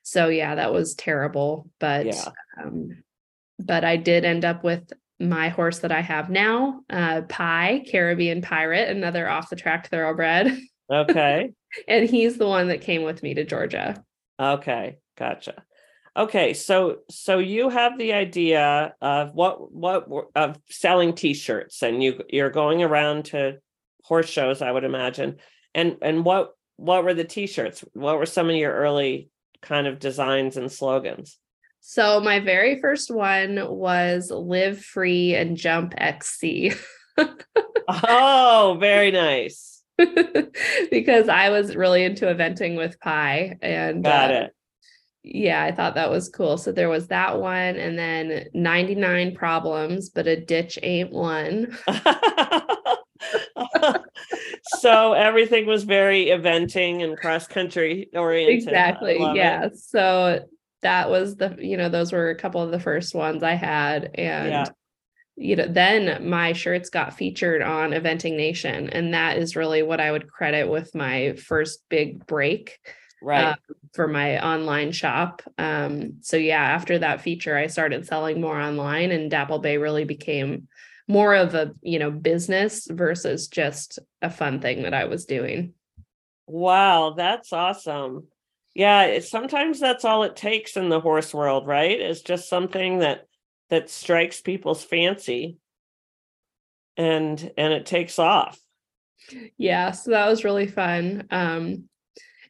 so 0.03 0.27
yeah 0.27 0.55
that 0.55 0.73
was 0.73 0.93
terrible 0.93 1.69
but 1.79 2.05
yeah. 2.05 2.25
But 3.59 3.83
I 3.83 3.97
did 3.97 4.25
end 4.25 4.45
up 4.45 4.63
with 4.63 4.91
my 5.19 5.49
horse 5.49 5.79
that 5.79 5.91
I 5.91 6.01
have 6.01 6.29
now, 6.29 6.81
uh, 6.89 7.21
Pie, 7.21 7.85
Caribbean 7.89 8.41
Pirate, 8.41 8.89
another 8.89 9.29
off 9.29 9.49
the 9.49 9.55
track 9.55 9.89
thoroughbred. 9.89 10.57
Okay. 10.91 11.51
and 11.87 12.09
he's 12.09 12.37
the 12.37 12.47
one 12.47 12.67
that 12.67 12.81
came 12.81 13.03
with 13.03 13.23
me 13.23 13.33
to 13.33 13.45
Georgia. 13.45 14.03
Okay, 14.39 14.97
gotcha. 15.17 15.63
Okay, 16.17 16.53
so 16.53 16.99
so 17.09 17.39
you 17.39 17.69
have 17.69 17.97
the 17.97 18.13
idea 18.13 18.95
of 19.01 19.33
what 19.33 19.71
what 19.71 20.07
of 20.33 20.57
selling 20.69 21.13
T-shirts, 21.13 21.81
and 21.81 22.01
you 22.01 22.21
you're 22.29 22.49
going 22.49 22.83
around 22.83 23.25
to 23.25 23.57
horse 24.03 24.29
shows, 24.29 24.61
I 24.61 24.71
would 24.71 24.85
imagine. 24.85 25.37
And 25.73 25.97
and 26.01 26.23
what 26.23 26.51
what 26.77 27.03
were 27.03 27.13
the 27.13 27.25
T-shirts? 27.25 27.83
What 27.93 28.17
were 28.17 28.25
some 28.25 28.49
of 28.49 28.55
your 28.55 28.73
early 28.73 29.29
kind 29.61 29.87
of 29.87 29.99
designs 29.99 30.55
and 30.55 30.71
slogans? 30.71 31.37
So 31.87 32.19
my 32.19 32.39
very 32.39 32.81
first 32.81 33.11
one 33.11 33.59
was 33.69 34.31
live 34.31 34.83
free 34.83 35.35
and 35.35 35.55
jump 35.55 35.93
XC. 35.95 36.73
oh, 37.87 38.77
very 38.79 39.11
nice. 39.11 39.83
because 40.91 41.29
I 41.29 41.51
was 41.51 41.75
really 41.75 42.03
into 42.03 42.25
eventing 42.25 42.75
with 42.75 42.99
Pie 42.99 43.59
and 43.61 44.03
got 44.03 44.33
uh, 44.33 44.33
it. 44.33 44.55
Yeah, 45.21 45.63
I 45.63 45.71
thought 45.73 45.93
that 45.93 46.09
was 46.09 46.27
cool. 46.27 46.57
So 46.57 46.71
there 46.71 46.89
was 46.89 47.09
that 47.09 47.39
one 47.39 47.75
and 47.75 47.99
then 47.99 48.47
99 48.55 49.35
problems, 49.35 50.09
but 50.09 50.25
a 50.25 50.41
ditch 50.43 50.79
ain't 50.81 51.11
one. 51.11 51.77
so 54.79 55.13
everything 55.13 55.67
was 55.67 55.83
very 55.83 56.25
eventing 56.25 57.03
and 57.03 57.15
cross 57.15 57.45
country 57.45 58.09
oriented. 58.15 58.55
Exactly. 58.55 59.19
Yeah. 59.19 59.65
It. 59.65 59.77
So 59.77 60.45
that 60.85 61.09
was 61.09 61.35
the 61.37 61.57
you 61.59 61.77
know 61.77 61.89
those 61.89 62.11
were 62.11 62.29
a 62.29 62.35
couple 62.35 62.61
of 62.61 62.69
the 62.69 62.79
first 62.79 63.15
ones 63.15 63.41
i 63.41 63.53
had 63.53 64.11
and 64.13 64.49
yeah. 64.49 64.65
you 65.35 65.55
know 65.55 65.65
then 65.67 66.29
my 66.29 66.53
shirts 66.53 66.91
got 66.91 67.17
featured 67.17 67.63
on 67.63 67.89
eventing 67.89 68.37
nation 68.37 68.87
and 68.91 69.15
that 69.15 69.37
is 69.37 69.55
really 69.55 69.81
what 69.81 69.99
i 69.99 70.11
would 70.11 70.27
credit 70.27 70.69
with 70.69 70.93
my 70.93 71.33
first 71.33 71.79
big 71.89 72.23
break 72.27 72.77
right. 73.23 73.45
uh, 73.45 73.55
for 73.95 74.07
my 74.07 74.39
online 74.45 74.91
shop. 74.91 75.41
Um 75.57 76.17
so 76.21 76.37
yeah 76.37 76.61
after 76.61 76.99
that 76.99 77.21
feature 77.21 77.57
i 77.57 77.65
started 77.65 78.05
selling 78.05 78.39
more 78.39 78.59
online 78.59 79.11
and 79.11 79.31
dapple 79.31 79.59
bay 79.59 79.79
really 79.79 80.05
became 80.05 80.67
more 81.07 81.33
of 81.33 81.55
a 81.55 81.73
you 81.81 81.97
know 81.97 82.11
business 82.11 82.87
versus 82.91 83.47
just 83.47 83.97
a 84.21 84.29
fun 84.29 84.61
thing 84.61 84.83
that 84.83 84.93
i 84.93 85.05
was 85.05 85.25
doing. 85.25 85.73
Wow 86.45 87.15
that's 87.17 87.51
awesome 87.51 88.27
yeah 88.75 89.19
sometimes 89.19 89.79
that's 89.79 90.05
all 90.05 90.23
it 90.23 90.35
takes 90.35 90.77
in 90.77 90.89
the 90.89 90.99
horse 90.99 91.33
world 91.33 91.65
right? 91.65 91.99
It's 91.99 92.21
just 92.21 92.49
something 92.49 92.99
that 92.99 93.25
that 93.69 93.89
strikes 93.89 94.41
people's 94.41 94.83
fancy. 94.83 95.57
And 96.97 97.51
and 97.57 97.73
it 97.73 97.85
takes 97.85 98.19
off. 98.19 98.59
Yeah 99.57 99.91
so 99.91 100.11
that 100.11 100.27
was 100.29 100.43
really 100.43 100.67
fun 100.67 101.27
um 101.31 101.85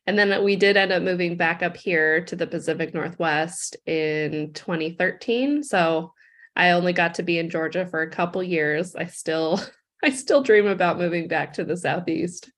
and 0.08 0.20
then 0.20 0.44
we 0.44 0.55
did 0.55 0.77
end 0.77 0.91
up 0.91 1.01
moving 1.01 1.38
back 1.38 1.63
up 1.63 1.77
here 1.77 2.24
to 2.25 2.36
the 2.36 2.46
pacific 2.46 2.94
northwest 2.94 3.77
in 3.86 4.51
2013 4.53 5.63
so 5.63 6.13
i 6.55 6.72
only 6.72 6.94
got 6.94 7.15
to 7.15 7.24
be 7.24 7.39
in 7.39 7.50
georgia 7.50 7.86
for 7.86 8.01
a 8.01 8.10
couple 8.10 8.44
years. 8.44 8.96
I 8.96 9.05
still 9.05 9.60
i 10.03 10.10
still 10.10 10.44
dream 10.44 10.67
about 10.67 11.00
moving 11.00 11.27
back 11.27 11.53
to 11.53 11.63
the 11.63 11.77
southeast 11.77 12.51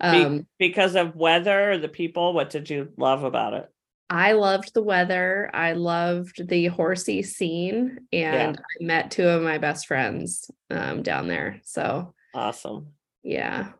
um, 0.00 0.38
Be- 0.38 0.46
because 0.58 0.94
of 0.94 1.16
weather 1.16 1.72
or 1.72 1.78
the 1.78 1.88
people, 1.88 2.32
what 2.32 2.50
did 2.50 2.70
you 2.70 2.92
love 2.96 3.24
about 3.24 3.54
it? 3.54 3.70
I 4.10 4.32
loved 4.32 4.74
the 4.74 4.82
weather. 4.82 5.50
I 5.54 5.72
loved 5.72 6.46
the 6.48 6.66
horsey 6.66 7.22
scene, 7.22 8.00
and 8.12 8.54
yeah. 8.56 8.62
I 8.80 8.84
met 8.84 9.10
two 9.10 9.26
of 9.26 9.42
my 9.42 9.58
best 9.58 9.86
friends 9.86 10.50
um, 10.70 11.02
down 11.02 11.26
there. 11.26 11.60
So 11.64 12.14
awesome. 12.34 12.88
Yeah. 13.22 13.70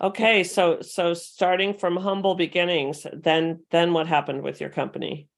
Okay, 0.00 0.44
so 0.44 0.80
so 0.82 1.14
starting 1.14 1.74
from 1.74 1.96
humble 1.96 2.34
beginnings, 2.34 3.06
then 3.12 3.64
then 3.70 3.92
what 3.92 4.06
happened 4.06 4.42
with 4.42 4.60
your 4.60 4.70
company? 4.70 5.28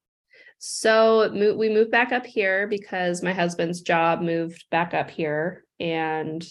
So 0.59 1.31
we 1.33 1.71
moved 1.71 1.91
back 1.91 2.13
up 2.13 2.27
here 2.27 2.67
because 2.67 3.23
my 3.23 3.33
husband's 3.33 3.81
job 3.81 4.21
moved 4.21 4.65
back 4.71 4.93
up 4.93 5.11
here, 5.11 5.65
and 5.79 6.45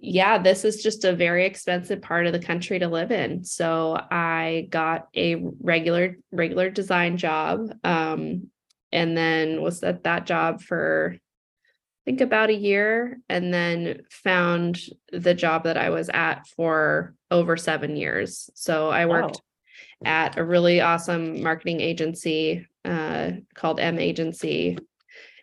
yeah, 0.00 0.38
this 0.38 0.64
is 0.64 0.82
just 0.82 1.04
a 1.04 1.14
very 1.14 1.46
expensive 1.46 2.00
part 2.02 2.26
of 2.26 2.32
the 2.32 2.38
country 2.38 2.78
to 2.78 2.88
live 2.88 3.10
in. 3.10 3.44
So 3.44 3.98
I 4.10 4.68
got 4.70 5.08
a 5.14 5.36
regular 5.60 6.16
regular 6.30 6.70
design 6.70 7.16
job 7.16 7.72
um, 7.84 8.50
and 8.92 9.16
then 9.16 9.62
was 9.62 9.82
at 9.82 10.04
that 10.04 10.26
job 10.26 10.62
for 10.62 11.16
I 11.16 11.18
think 12.04 12.20
about 12.20 12.50
a 12.50 12.54
year 12.54 13.18
and 13.28 13.52
then 13.52 14.02
found 14.10 14.80
the 15.12 15.34
job 15.34 15.64
that 15.64 15.76
I 15.76 15.90
was 15.90 16.08
at 16.08 16.46
for 16.46 17.14
over 17.32 17.56
7 17.56 17.96
years. 17.96 18.48
So 18.54 18.90
I 18.90 19.06
worked 19.06 19.40
wow. 20.00 20.10
at 20.10 20.38
a 20.38 20.44
really 20.44 20.80
awesome 20.80 21.42
marketing 21.42 21.80
agency 21.80 22.68
uh, 22.84 23.32
called 23.54 23.80
M 23.80 23.98
Agency 23.98 24.78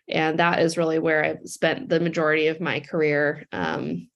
and 0.08 0.38
that 0.38 0.60
is 0.60 0.76
really 0.76 0.98
where 0.98 1.24
I've 1.24 1.48
spent 1.48 1.88
the 1.88 2.00
majority 2.00 2.48
of 2.48 2.60
my 2.60 2.80
career 2.80 3.46
um, 3.52 4.08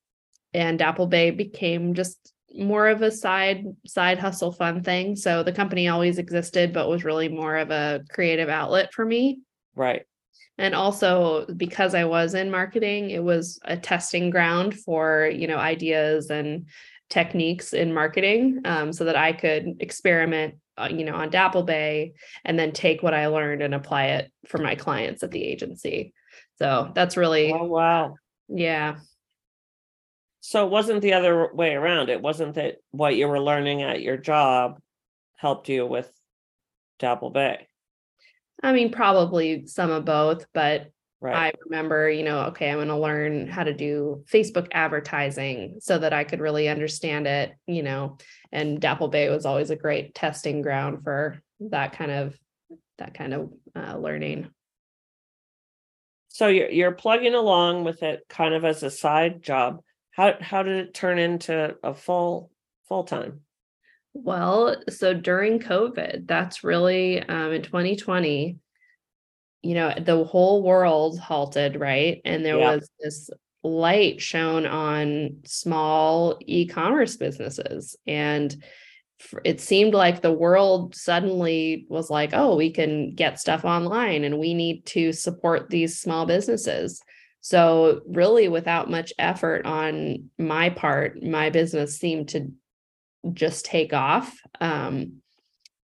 and 0.59 0.77
Dapple 0.77 1.07
Bay 1.07 1.31
became 1.31 1.95
just 1.95 2.33
more 2.53 2.88
of 2.88 3.00
a 3.00 3.12
side 3.12 3.65
side 3.87 4.19
hustle 4.19 4.50
fun 4.50 4.83
thing. 4.83 5.15
So 5.15 5.45
the 5.45 5.53
company 5.53 5.87
always 5.87 6.19
existed, 6.19 6.73
but 6.73 6.88
was 6.88 7.05
really 7.05 7.29
more 7.29 7.57
of 7.57 7.71
a 7.71 8.00
creative 8.11 8.49
outlet 8.49 8.93
for 8.93 9.05
me. 9.05 9.38
Right. 9.77 10.03
And 10.59 10.75
also 10.75 11.47
because 11.57 11.95
I 11.95 12.05
was 12.07 12.35
in 12.35 12.50
marketing, 12.50 13.11
it 13.11 13.23
was 13.23 13.61
a 13.65 13.77
testing 13.77 14.31
ground 14.31 14.77
for, 14.81 15.31
you 15.33 15.47
know, 15.47 15.59
ideas 15.59 16.31
and 16.31 16.67
techniques 17.09 17.73
in 17.73 17.95
marketing 17.95 18.62
um, 18.65 18.93
so 18.93 19.05
that 19.05 19.15
I 19.17 19.33
could 19.33 19.77
experiment, 19.79 20.57
uh, 20.77 20.88
you 20.91 21.05
know, 21.05 21.15
on 21.15 21.31
Dapple 21.31 21.62
Bay 21.62 22.15
and 22.45 22.59
then 22.59 22.73
take 22.73 23.05
what 23.05 23.15
I 23.15 23.29
learned 23.29 23.62
and 23.62 23.75
apply 23.77 24.07
it 24.07 24.33
for 24.49 24.59
my 24.59 24.75
clients 24.75 25.23
at 25.23 25.31
the 25.31 25.45
agency. 25.45 26.12
So 26.59 26.91
that's 26.97 27.17
really, 27.17 27.53
Oh, 27.53 27.67
wow. 27.67 28.17
yeah. 28.49 28.97
So 30.40 30.64
it 30.66 30.71
wasn't 30.71 31.02
the 31.02 31.14
other 31.14 31.52
way 31.52 31.75
around. 31.75 32.11
It 32.11 32.23
wasn't 32.23 32.54
that 32.54 32.76
what 32.90 33.16
you 33.16 33.28
were 33.28 33.40
learning 33.40 33.83
at 33.83 34.02
your 34.02 34.16
job 34.16 34.80
helped 35.37 35.68
you 35.68 35.87
with 35.87 36.11
Dapple 36.99 37.30
Bay. 37.30 37.66
I 38.62 38.73
mean, 38.73 38.90
probably 38.90 39.66
some 39.66 39.90
of 39.90 40.04
both, 40.04 40.47
but 40.52 40.90
Right. 41.21 41.35
I 41.35 41.52
remember, 41.64 42.09
you 42.09 42.23
know, 42.23 42.42
okay, 42.47 42.71
I'm 42.71 42.76
going 42.76 42.88
to 42.88 42.97
learn 42.97 43.49
how 43.49 43.64
to 43.64 43.75
do 43.75 44.25
Facebook 44.30 44.68
advertising 44.71 45.78
so 45.80 45.99
that 45.99 46.12
I 46.12 46.23
could 46.23 46.38
really 46.38 46.68
understand 46.68 47.26
it, 47.26 47.54
you 47.66 47.83
know, 47.83 48.18
and 48.52 48.80
Dapple 48.80 49.09
Bay 49.09 49.28
was 49.28 49.45
always 49.45 49.71
a 49.71 49.76
great 49.76 50.14
testing 50.14 50.62
ground 50.62 51.02
for 51.02 51.42
that 51.59 51.92
kind 51.99 52.12
of 52.12 52.38
that 52.99 53.14
kind 53.14 53.35
of 53.35 53.52
uh, 53.75 53.97
learning. 53.97 54.49
So 56.28 56.47
you're 56.47 56.71
you're 56.71 56.92
plugging 56.92 57.35
along 57.35 57.83
with 57.83 58.04
it 58.04 58.25
kind 58.28 58.54
of 58.54 58.64
as 58.64 58.85
a 58.85 58.90
side 58.90 59.42
job. 59.42 59.80
How 60.18 60.34
how 60.40 60.64
did 60.64 60.76
it 60.78 60.94
turn 60.94 61.20
into 61.20 61.76
a 61.84 61.94
full 61.94 62.50
full 62.88 63.04
time? 63.04 63.42
Well, 64.14 64.82
so 64.88 65.14
during 65.14 65.60
COVID, 65.60 66.26
that's 66.26 66.64
really 66.64 67.22
um, 67.22 67.52
in 67.52 67.62
2020, 67.62 68.58
you 69.62 69.75
know, 69.75 69.94
the 69.96 70.25
whole 70.25 70.64
world 70.64 71.20
halted, 71.20 71.76
right? 71.76 72.20
And 72.25 72.44
there 72.44 72.58
Yeah. 72.58 72.75
was 72.75 72.90
this 72.98 73.30
light 73.62 74.20
shown 74.20 74.66
on 74.66 75.42
small 75.44 76.37
e-commerce 76.40 77.16
businesses. 77.16 77.94
And 78.04 78.60
it 79.44 79.60
seemed 79.60 79.94
like 79.94 80.20
the 80.20 80.32
world 80.32 80.96
suddenly 80.96 81.87
was 81.88 82.10
like, 82.10 82.30
oh, 82.32 82.56
we 82.56 82.72
can 82.72 83.14
get 83.14 83.38
stuff 83.38 83.64
online 83.64 84.25
and 84.25 84.40
we 84.40 84.52
need 84.52 84.84
to 84.87 85.12
support 85.12 85.70
these 85.70 86.00
small 86.00 86.26
businesses. 86.26 87.00
So, 87.40 88.00
really, 88.07 88.49
without 88.49 88.90
much 88.90 89.12
effort 89.18 89.64
on 89.64 90.30
my 90.38 90.71
part, 90.71 91.23
my 91.23 91.50
business 91.50 91.99
seemed 91.99 92.30
to 92.30 92.52
just 93.33 93.64
take 93.64 93.92
off. 93.92 94.37
Um, 94.61 95.23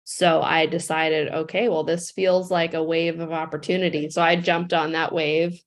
so 0.04 0.42
I 0.42 0.66
decided, 0.66 1.32
okay, 1.32 1.68
well, 1.68 1.84
this 1.84 2.10
feels 2.10 2.50
like 2.50 2.74
a 2.74 2.82
wave 2.82 3.20
of 3.20 3.32
opportunity. 3.32 4.10
So 4.10 4.20
I 4.20 4.36
jumped 4.36 4.74
on 4.74 4.92
that 4.92 5.12
wave 5.12 5.58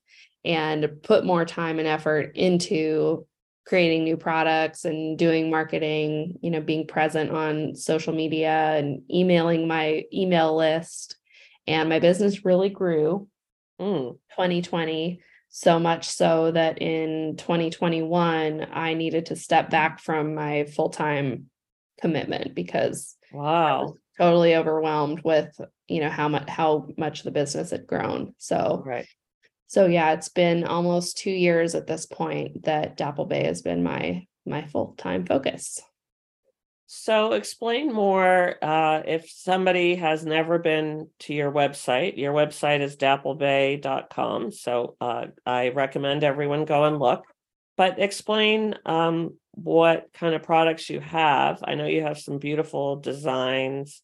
and 0.46 1.01
put 1.01 1.25
more 1.25 1.44
time 1.44 1.79
and 1.79 1.88
effort 1.88 2.36
into 2.36 3.25
creating 3.65 4.03
new 4.03 4.15
products 4.15 4.86
and 4.86 5.17
doing 5.17 5.50
marketing, 5.50 6.38
you 6.41 6.51
know, 6.51 6.62
being 6.62 6.88
present 6.88 7.32
on 7.32 7.75
social 7.75 8.13
media 8.13 8.75
and 8.77 9.01
emailing 9.12 9.67
my 9.67 10.03
email 10.13 10.56
list. 10.56 11.17
And 11.65 11.89
my 11.89 12.00
business 12.00 12.46
really 12.46 12.70
grew 12.70 13.27
Mm, 13.79 14.17
2020 14.32 15.22
so 15.58 15.80
much 15.80 16.08
so 16.08 16.52
that 16.52 16.84
in 16.84 17.36
2021 17.36 18.68
I 18.72 18.94
needed 18.94 19.26
to 19.28 19.36
step 19.36 19.72
back 19.72 20.00
from 20.00 20.36
my 20.36 20.66
full-time 20.66 21.50
commitment 22.00 22.54
because 22.54 23.15
I 23.34 23.38
wow. 23.38 23.82
was 23.86 23.93
totally 24.20 24.56
overwhelmed 24.56 25.24
with 25.24 25.60
you 25.88 26.02
know 26.02 26.12
how 26.12 26.28
much 26.28 26.48
how 26.48 26.89
much 26.96 27.24
the 27.24 27.32
business 27.32 27.72
had 27.72 27.88
grown 27.88 28.36
so 28.38 28.84
Right. 28.86 29.08
so 29.65 29.88
yeah 29.88 30.12
it's 30.13 30.30
been 30.30 30.63
almost 30.63 31.17
2 31.17 31.32
years 31.32 31.74
at 31.74 31.88
this 31.88 32.06
point 32.06 32.65
that 32.65 32.96
Dapple 32.96 33.26
Bay 33.26 33.46
has 33.46 33.63
been 33.63 33.82
my 33.82 34.28
my 34.46 34.63
full-time 34.67 35.26
focus 35.26 35.82
So 36.89 37.34
explain 37.34 37.91
more 37.91 38.56
uh, 38.63 39.02
if 39.06 39.30
somebody 39.30 39.95
has 39.95 40.26
never 40.26 40.58
been 40.58 41.10
to 41.19 41.34
your 41.34 41.52
website. 41.52 42.17
Your 42.17 42.34
website 42.34 42.80
is 42.80 42.95
dapplebay.com. 42.95 44.52
So 44.52 44.95
uh, 45.02 45.26
I 45.45 45.69
recommend 45.69 46.23
everyone 46.23 46.63
go 46.63 46.86
and 46.86 46.97
look. 46.97 47.26
But 47.76 48.00
explain 48.00 48.76
um, 48.86 49.38
what 49.52 50.08
kind 50.13 50.34
of 50.34 50.43
products 50.43 50.89
you 50.89 51.02
have. 51.02 51.62
I 51.62 51.76
know 51.76 51.88
you 51.88 52.04
have 52.04 52.19
some 52.19 52.38
beautiful 52.38 52.95
designs 52.95 54.02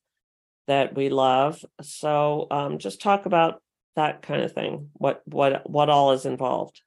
that 0.68 0.94
we 0.94 1.08
love. 1.08 1.64
So 1.82 2.48
um, 2.52 2.80
just 2.80 3.02
talk 3.02 3.26
about 3.26 3.62
that 3.96 4.24
kind 4.24 4.42
of 4.42 4.52
thing. 4.52 4.90
What 4.94 5.22
what 5.26 5.70
what 5.70 5.90
all 5.90 6.12
is 6.12 6.26
involved? 6.26 6.82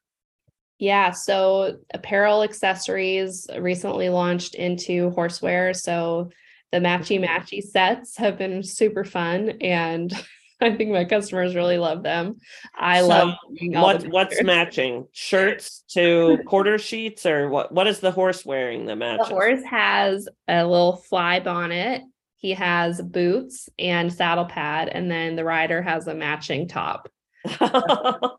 Yeah, 0.78 1.12
so 1.12 1.78
apparel 1.94 2.42
accessories 2.42 3.46
recently 3.58 4.08
launched 4.08 4.54
into 4.54 5.10
horseware. 5.12 5.74
So 5.74 6.30
the 6.72 6.78
matchy 6.78 7.20
mm-hmm. 7.20 7.24
matchy 7.24 7.62
sets 7.62 8.16
have 8.18 8.36
been 8.36 8.62
super 8.62 9.04
fun 9.04 9.54
and 9.60 10.12
I 10.60 10.74
think 10.74 10.90
my 10.90 11.04
customers 11.04 11.54
really 11.54 11.76
love 11.76 12.02
them. 12.02 12.36
I 12.74 13.02
So 13.02 13.08
love 13.08 13.34
What 13.60 14.08
what's 14.08 14.42
matching? 14.42 15.06
Shirts 15.12 15.84
to 15.90 16.38
quarter 16.46 16.78
sheets 16.78 17.26
or 17.26 17.48
what 17.50 17.72
what 17.72 17.86
is 17.86 18.00
the 18.00 18.10
horse 18.10 18.44
wearing 18.44 18.86
that 18.86 18.92
The 18.92 18.96
matches? 18.96 19.28
horse 19.28 19.62
has 19.64 20.28
a 20.48 20.64
little 20.66 20.96
fly 20.96 21.40
bonnet. 21.40 22.02
He 22.38 22.52
has 22.52 23.02
boots 23.02 23.68
and 23.78 24.12
saddle 24.12 24.44
pad, 24.46 24.88
and 24.88 25.10
then 25.10 25.36
the 25.36 25.44
rider 25.44 25.82
has 25.82 26.06
a 26.06 26.14
matching 26.14 26.68
top. 26.68 27.08
oh, 27.60 28.38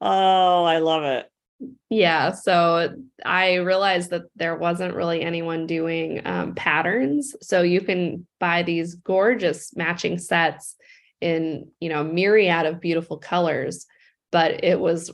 I 0.00 0.78
love 0.78 1.04
it. 1.04 1.30
Yeah, 1.88 2.32
so 2.32 2.94
I 3.24 3.54
realized 3.56 4.10
that 4.10 4.24
there 4.34 4.56
wasn't 4.56 4.94
really 4.94 5.22
anyone 5.22 5.66
doing 5.66 6.20
um, 6.26 6.54
patterns. 6.54 7.34
So 7.40 7.62
you 7.62 7.80
can 7.80 8.26
buy 8.38 8.62
these 8.62 8.94
gorgeous 8.96 9.74
matching 9.74 10.18
sets 10.18 10.76
in, 11.20 11.68
you 11.80 11.88
know, 11.88 12.04
myriad 12.04 12.66
of 12.66 12.80
beautiful 12.80 13.16
colors, 13.16 13.86
but 14.30 14.64
it 14.64 14.78
was 14.78 15.10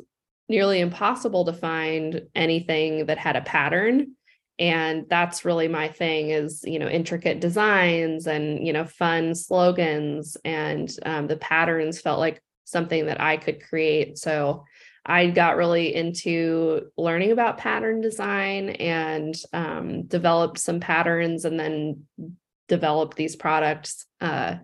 nearly 0.48 0.80
impossible 0.80 1.44
to 1.44 1.52
find 1.52 2.22
anything 2.34 3.06
that 3.06 3.18
had 3.18 3.36
a 3.36 3.42
pattern. 3.42 4.16
And 4.58 5.06
that's 5.08 5.44
really 5.44 5.68
my 5.68 5.88
thing 5.88 6.30
is, 6.30 6.62
you 6.64 6.78
know, 6.78 6.88
intricate 6.88 7.40
designs 7.40 8.26
and, 8.26 8.66
you 8.66 8.72
know, 8.72 8.84
fun 8.84 9.34
slogans. 9.34 10.36
And 10.44 10.90
um, 11.06 11.28
the 11.28 11.36
patterns 11.36 12.00
felt 12.00 12.18
like 12.18 12.42
something 12.64 13.06
that 13.06 13.20
I 13.20 13.36
could 13.36 13.62
create. 13.62 14.18
So 14.18 14.64
I 15.04 15.28
got 15.28 15.56
really 15.56 15.94
into 15.94 16.90
learning 16.96 17.32
about 17.32 17.58
pattern 17.58 18.00
design 18.00 18.70
and 18.70 19.34
um, 19.52 20.02
developed 20.02 20.58
some 20.58 20.80
patterns 20.80 21.44
and 21.44 21.58
then 21.58 22.04
developed 22.68 23.16
these 23.16 23.34
products 23.34 24.06
uh, 24.20 24.56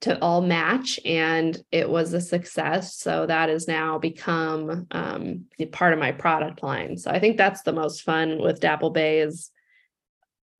to 0.00 0.20
all 0.20 0.40
match. 0.40 0.98
And 1.04 1.56
it 1.70 1.88
was 1.88 2.12
a 2.12 2.20
success. 2.20 2.96
So 2.96 3.26
that 3.26 3.48
has 3.48 3.68
now 3.68 3.98
become 3.98 4.86
um, 4.90 5.44
part 5.72 5.92
of 5.92 5.98
my 5.98 6.12
product 6.12 6.62
line. 6.62 6.96
So 6.96 7.10
I 7.10 7.20
think 7.20 7.36
that's 7.36 7.62
the 7.62 7.72
most 7.72 8.02
fun 8.02 8.38
with 8.40 8.60
Dapple 8.60 8.90
Bay 8.90 9.20
is 9.20 9.50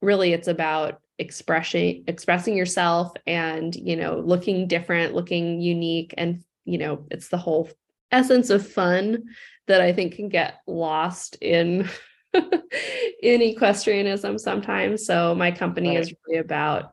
really 0.00 0.33
it's 0.33 0.48
about 0.48 1.00
expressing 1.18 2.04
expressing 2.07 2.57
yourself 2.57 3.12
and 3.26 3.74
you 3.74 3.96
know 3.96 4.20
looking 4.20 4.68
different 4.68 5.14
looking 5.14 5.61
unique 5.61 6.14
and 6.16 6.44
you 6.64 6.78
know 6.78 7.04
it's 7.11 7.26
the 7.28 7.37
whole 7.37 7.68
essence 8.10 8.50
of 8.50 8.66
fun 8.66 9.24
that 9.66 9.80
I 9.80 9.92
think 9.92 10.14
can 10.14 10.28
get 10.28 10.60
lost 10.66 11.36
in 11.40 11.88
in 12.34 13.42
equestrianism 13.42 14.38
sometimes. 14.38 15.06
So 15.06 15.34
my 15.34 15.50
company 15.50 15.94
Right. 15.94 15.96
is 15.96 16.12
really 16.26 16.40
about 16.40 16.92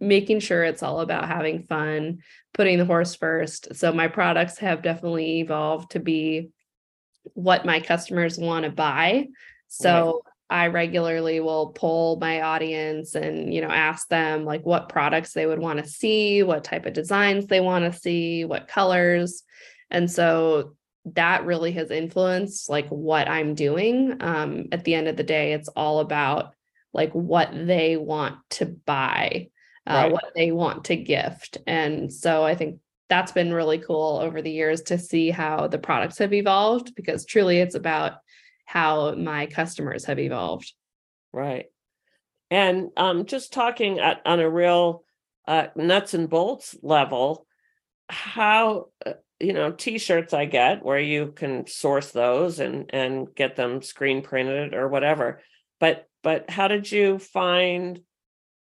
making 0.00 0.40
sure 0.40 0.64
it's 0.64 0.82
all 0.82 1.00
about 1.00 1.28
having 1.28 1.62
fun, 1.62 2.18
putting 2.52 2.78
the 2.78 2.84
horse 2.84 3.14
first. 3.14 3.74
So 3.76 3.92
my 3.92 4.08
products 4.08 4.58
have 4.58 4.82
definitely 4.82 5.40
evolved 5.40 5.92
to 5.92 6.00
be 6.00 6.50
what 7.34 7.64
my 7.64 7.80
customers 7.80 8.38
want 8.38 8.64
to 8.64 8.70
buy. 8.70 9.28
So 9.68 10.22
I 10.50 10.66
regularly 10.68 11.40
will 11.40 11.72
poll 11.72 12.18
my 12.20 12.42
audience 12.42 13.14
and 13.14 13.52
you 13.52 13.62
know 13.62 13.70
ask 13.70 14.08
them 14.08 14.44
like 14.44 14.64
what 14.64 14.90
products 14.90 15.32
they 15.32 15.46
would 15.46 15.58
want 15.58 15.78
to 15.78 15.88
see, 15.88 16.42
what 16.42 16.64
type 16.64 16.84
of 16.86 16.92
designs 16.92 17.46
they 17.46 17.60
want 17.60 17.90
to 17.90 17.98
see, 17.98 18.44
what 18.44 18.68
colors. 18.68 19.42
And 19.90 20.10
so 20.10 20.76
that 21.06 21.44
really 21.44 21.72
has 21.72 21.90
influenced 21.90 22.70
like 22.70 22.88
what 22.88 23.28
I'm 23.28 23.54
doing. 23.54 24.16
Um, 24.20 24.66
at 24.72 24.84
the 24.84 24.94
end 24.94 25.08
of 25.08 25.16
the 25.16 25.22
day, 25.22 25.52
it's 25.52 25.68
all 25.68 26.00
about 26.00 26.54
like 26.92 27.12
what 27.12 27.50
they 27.52 27.96
want 27.96 28.36
to 28.50 28.66
buy, 28.66 29.48
uh, 29.86 29.92
Right. 30.04 30.12
what 30.12 30.32
they 30.34 30.52
want 30.52 30.84
to 30.86 30.96
gift. 30.96 31.58
And 31.66 32.12
so 32.12 32.44
I 32.44 32.54
think 32.54 32.80
that's 33.08 33.32
been 33.32 33.52
really 33.52 33.78
cool 33.78 34.18
over 34.22 34.40
the 34.40 34.50
years 34.50 34.82
to 34.82 34.98
see 34.98 35.30
how 35.30 35.66
the 35.68 35.78
products 35.78 36.18
have 36.18 36.32
evolved 36.32 36.94
because 36.94 37.26
truly 37.26 37.58
it's 37.58 37.74
about 37.74 38.14
how 38.64 39.14
my 39.14 39.46
customers 39.46 40.06
have 40.06 40.18
evolved. 40.18 40.72
Right. 41.32 41.66
And 42.50 42.90
um, 42.96 43.26
just 43.26 43.52
talking 43.52 43.98
at, 43.98 44.22
on 44.24 44.40
a 44.40 44.48
real 44.48 45.04
uh, 45.46 45.66
nuts 45.76 46.14
and 46.14 46.30
bolts 46.30 46.76
level, 46.82 47.46
how 48.08 48.86
uh, 49.04 49.14
you 49.40 49.52
know 49.52 49.72
t-shirts 49.72 50.32
I 50.32 50.44
get 50.44 50.84
where 50.84 50.98
you 50.98 51.32
can 51.32 51.66
source 51.66 52.10
those 52.12 52.60
and 52.60 52.90
and 52.92 53.34
get 53.34 53.56
them 53.56 53.82
screen 53.82 54.22
printed 54.22 54.74
or 54.74 54.88
whatever. 54.88 55.40
But 55.80 56.08
but 56.22 56.48
how 56.50 56.68
did 56.68 56.90
you 56.90 57.18
find 57.18 58.00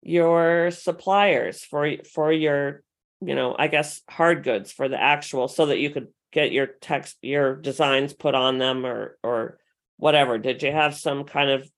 your 0.02 0.70
suppliers 0.70 1.64
for 1.64 1.96
for 2.12 2.32
your 2.32 2.82
you 3.20 3.34
know 3.34 3.54
I 3.58 3.68
guess 3.68 4.02
hard 4.08 4.44
goods 4.44 4.72
for 4.72 4.88
the 4.88 5.00
actual 5.00 5.48
so 5.48 5.66
that 5.66 5.78
you 5.78 5.90
could 5.90 6.08
get 6.32 6.52
your 6.52 6.66
text 6.66 7.16
your 7.22 7.56
designs 7.56 8.12
put 8.12 8.34
on 8.34 8.58
them 8.58 8.84
or 8.84 9.18
or 9.22 9.58
whatever 9.96 10.38
did 10.38 10.62
you 10.62 10.70
have 10.70 10.94
some 10.94 11.24
kind 11.24 11.50
of 11.50 11.68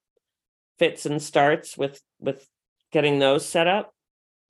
fits 0.79 1.07
and 1.07 1.22
starts 1.22 1.79
with 1.79 2.03
with 2.18 2.46
getting 2.92 3.18
those 3.18 3.46
set 3.46 3.66
up 3.66 3.94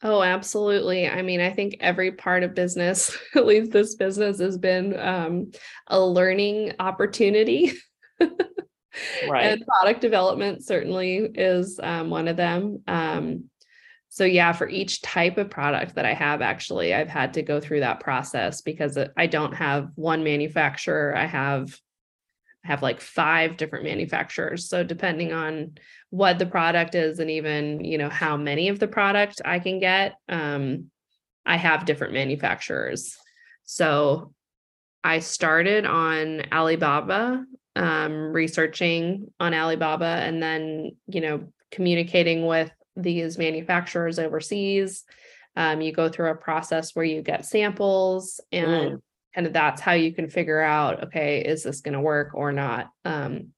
oh 0.03 0.23
absolutely. 0.23 1.09
I 1.09 1.23
mean 1.23 1.41
i 1.41 1.51
think 1.51 1.77
every 1.81 2.13
part 2.13 2.43
of 2.43 2.55
business 2.55 3.17
at 3.35 3.47
least 3.47 3.71
this 3.73 3.95
business 3.95 4.39
has 4.41 4.59
been 4.59 4.99
um, 4.99 5.51
a 5.87 6.01
learning 6.01 6.75
opportunity. 6.79 7.73
Right. 9.29 9.45
And 9.45 9.65
product 9.65 10.01
development 10.01 10.65
certainly 10.65 11.19
is 11.19 11.79
um, 11.81 12.11
one 12.11 12.27
of 12.27 12.37
them. 12.37 12.83
Um, 12.89 13.51
so 14.09 14.25
yeah 14.25 14.53
for 14.53 14.69
each 14.69 15.01
type 15.03 15.39
of 15.39 15.49
product 15.49 15.95
that 15.95 16.05
i 16.05 16.13
have 16.13 16.43
actually 16.43 16.93
i've 16.93 17.09
had 17.09 17.35
to 17.35 17.43
go 17.43 17.61
through 17.61 17.81
that 17.81 18.01
process 18.01 18.61
because 18.61 18.99
i 19.17 19.27
don't 19.27 19.55
have 19.55 19.91
one 19.95 20.25
manufacturer. 20.25 21.17
I 21.17 21.27
have 21.27 21.79
have 22.65 22.83
like 22.83 23.01
five 23.01 23.57
different 23.57 23.85
manufacturers 23.85 24.69
so 24.69 24.85
depending 24.85 25.33
on 25.33 25.73
what 26.11 26.39
the 26.39 26.47
product 26.47 26.95
is 26.95 27.19
and 27.19 27.31
even 27.31 27.83
you 27.85 27.99
know 27.99 28.09
how 28.09 28.37
many 28.37 28.69
of 28.69 28.79
the 28.79 28.89
product 28.89 29.41
i 29.45 29.59
can 29.59 29.79
get 29.79 30.17
um, 30.29 30.91
i 31.47 31.57
have 31.57 31.87
different 31.87 32.13
manufacturers 32.13 33.17
so 33.65 34.33
i 35.03 35.19
started 35.19 35.87
on 35.87 36.43
alibaba 36.53 37.45
um, 37.77 38.33
researching 38.33 39.29
on 39.39 39.55
alibaba 39.55 40.05
and 40.05 40.43
then 40.43 40.91
you 41.07 41.21
know 41.21 41.49
communicating 41.71 42.47
with 42.47 42.71
these 42.97 43.39
manufacturers 43.39 44.19
overseas. 44.19 45.05
Um, 45.57 45.81
you 45.81 45.93
go 45.93 46.09
through 46.09 46.31
a 46.31 46.37
process 46.37 46.95
where 46.95 47.05
you 47.05 47.23
get 47.23 47.45
samples 47.45 48.41
and 48.53 48.93
mm. 48.93 49.03
Kind 49.35 49.47
of 49.47 49.53
that's 49.53 49.81
how 49.81 49.93
you 49.93 50.13
can 50.13 50.29
figure 50.29 50.61
out, 50.61 51.05
okay, 51.05 51.41
is 51.43 51.63
this 51.63 51.81
going 51.81 51.95
to 51.95 52.01
work 52.01 52.31
or 52.35 52.53
not? 52.53 52.91
Um, 53.05 53.49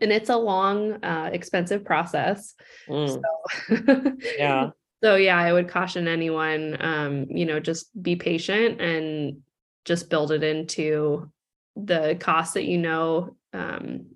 and 0.00 0.10
it's 0.10 0.30
a 0.30 0.36
long, 0.36 1.04
uh, 1.04 1.30
expensive 1.32 1.84
process. 1.84 2.54
Mm. 2.88 3.22
So, 3.68 4.12
yeah. 4.38 4.70
So 5.02 5.16
yeah, 5.16 5.38
I 5.38 5.52
would 5.52 5.68
caution 5.68 6.08
anyone, 6.08 6.76
um, 6.80 7.26
you 7.28 7.44
know, 7.44 7.60
just 7.60 7.90
be 8.02 8.16
patient 8.16 8.80
and 8.80 9.42
just 9.84 10.08
build 10.08 10.32
it 10.32 10.42
into 10.42 11.30
the 11.76 12.16
cost 12.20 12.54
that 12.54 12.64
you 12.64 12.78
know 12.78 13.36
um, 13.52 14.06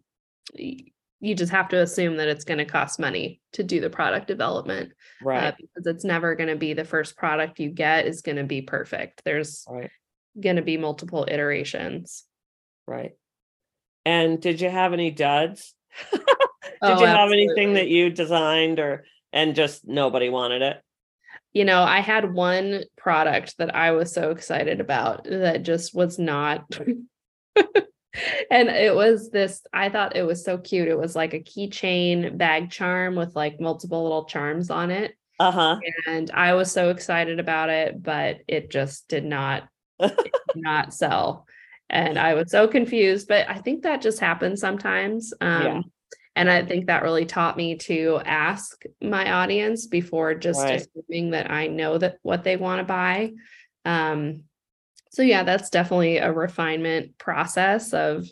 you 0.54 1.34
just 1.34 1.52
have 1.52 1.68
to 1.68 1.80
assume 1.80 2.16
that 2.16 2.28
it's 2.28 2.44
going 2.44 2.58
to 2.58 2.64
cost 2.64 3.00
money 3.00 3.40
to 3.52 3.62
do 3.62 3.80
the 3.80 3.90
product 3.90 4.26
development 4.26 4.92
uh, 5.22 5.28
right 5.28 5.44
uh, 5.44 5.52
because 5.60 5.86
it's 5.86 6.04
never 6.04 6.34
going 6.34 6.48
to 6.48 6.56
be 6.56 6.72
the 6.72 6.84
first 6.84 7.16
product 7.16 7.58
you 7.58 7.70
get 7.70 8.06
is 8.06 8.22
going 8.22 8.36
to 8.36 8.44
be 8.44 8.62
perfect 8.62 9.22
there's 9.24 9.64
right. 9.68 9.90
Going 10.40 10.56
to 10.56 10.62
be 10.62 10.76
multiple 10.76 11.26
iterations. 11.28 12.24
Right. 12.86 13.12
And 14.04 14.40
did 14.40 14.60
you 14.60 14.70
have 14.70 14.92
any 14.92 15.10
duds? 15.10 15.74
Did 16.80 16.92
oh, 16.92 17.00
you 17.00 17.06
have 17.06 17.16
absolutely. 17.16 17.42
anything 17.42 17.72
that 17.74 17.88
you 17.88 18.08
designed 18.08 18.78
or 18.78 19.04
and 19.32 19.56
just 19.56 19.86
nobody 19.86 20.28
wanted 20.28 20.62
it? 20.62 20.80
You 21.52 21.64
know 21.64 21.82
i 21.82 22.00
had 22.00 22.32
one 22.34 22.84
product 22.96 23.58
that 23.58 23.74
i 23.74 23.90
was 23.90 24.12
so 24.12 24.30
excited 24.30 24.80
about 24.80 25.24
that 25.24 25.64
just 25.64 25.94
was 25.94 26.18
not 26.18 26.64
and 27.56 28.68
it 28.68 28.94
was 28.94 29.30
this 29.30 29.62
i 29.72 29.88
thought 29.88 30.16
it 30.16 30.22
was 30.22 30.44
so 30.44 30.56
cute. 30.58 30.88
It 30.88 30.98
was 30.98 31.16
like 31.16 31.34
a 31.34 31.40
keychain 31.40 32.36
bag 32.38 32.70
charm 32.70 33.16
with 33.16 33.34
like 33.34 33.60
multiple 33.60 34.02
little 34.04 34.24
charms 34.24 34.70
on 34.70 34.90
it. 34.90 35.14
Uh-huh. 35.40 35.78
And 36.06 36.30
i 36.32 36.54
was 36.54 36.70
so 36.70 36.90
excited 36.90 37.40
about 37.40 37.70
it 37.70 38.00
but 38.02 38.38
it 38.46 38.70
just 38.70 39.08
did 39.08 39.24
not 39.24 39.68
not 40.54 40.92
sell 40.92 41.46
and 41.90 42.18
i 42.18 42.34
was 42.34 42.50
so 42.50 42.68
confused 42.68 43.28
but 43.28 43.48
i 43.48 43.54
think 43.54 43.82
that 43.82 44.02
just 44.02 44.20
happens 44.20 44.60
sometimes 44.60 45.32
um 45.40 45.62
yeah. 45.62 45.80
and 46.36 46.50
i 46.50 46.64
think 46.64 46.86
that 46.86 47.02
really 47.02 47.26
taught 47.26 47.56
me 47.56 47.76
to 47.76 48.20
ask 48.24 48.82
my 49.02 49.32
audience 49.32 49.86
before 49.86 50.34
just 50.34 50.60
right. 50.60 50.86
assuming 50.96 51.30
that 51.30 51.50
i 51.50 51.66
know 51.66 51.98
that 51.98 52.18
what 52.22 52.44
they 52.44 52.56
want 52.56 52.80
to 52.80 52.84
buy 52.84 53.32
um 53.84 54.42
so 55.10 55.22
yeah, 55.22 55.42
that's 55.42 55.70
definitely 55.70 56.18
a 56.18 56.32
refinement 56.32 57.18
process 57.18 57.92
of 57.92 58.28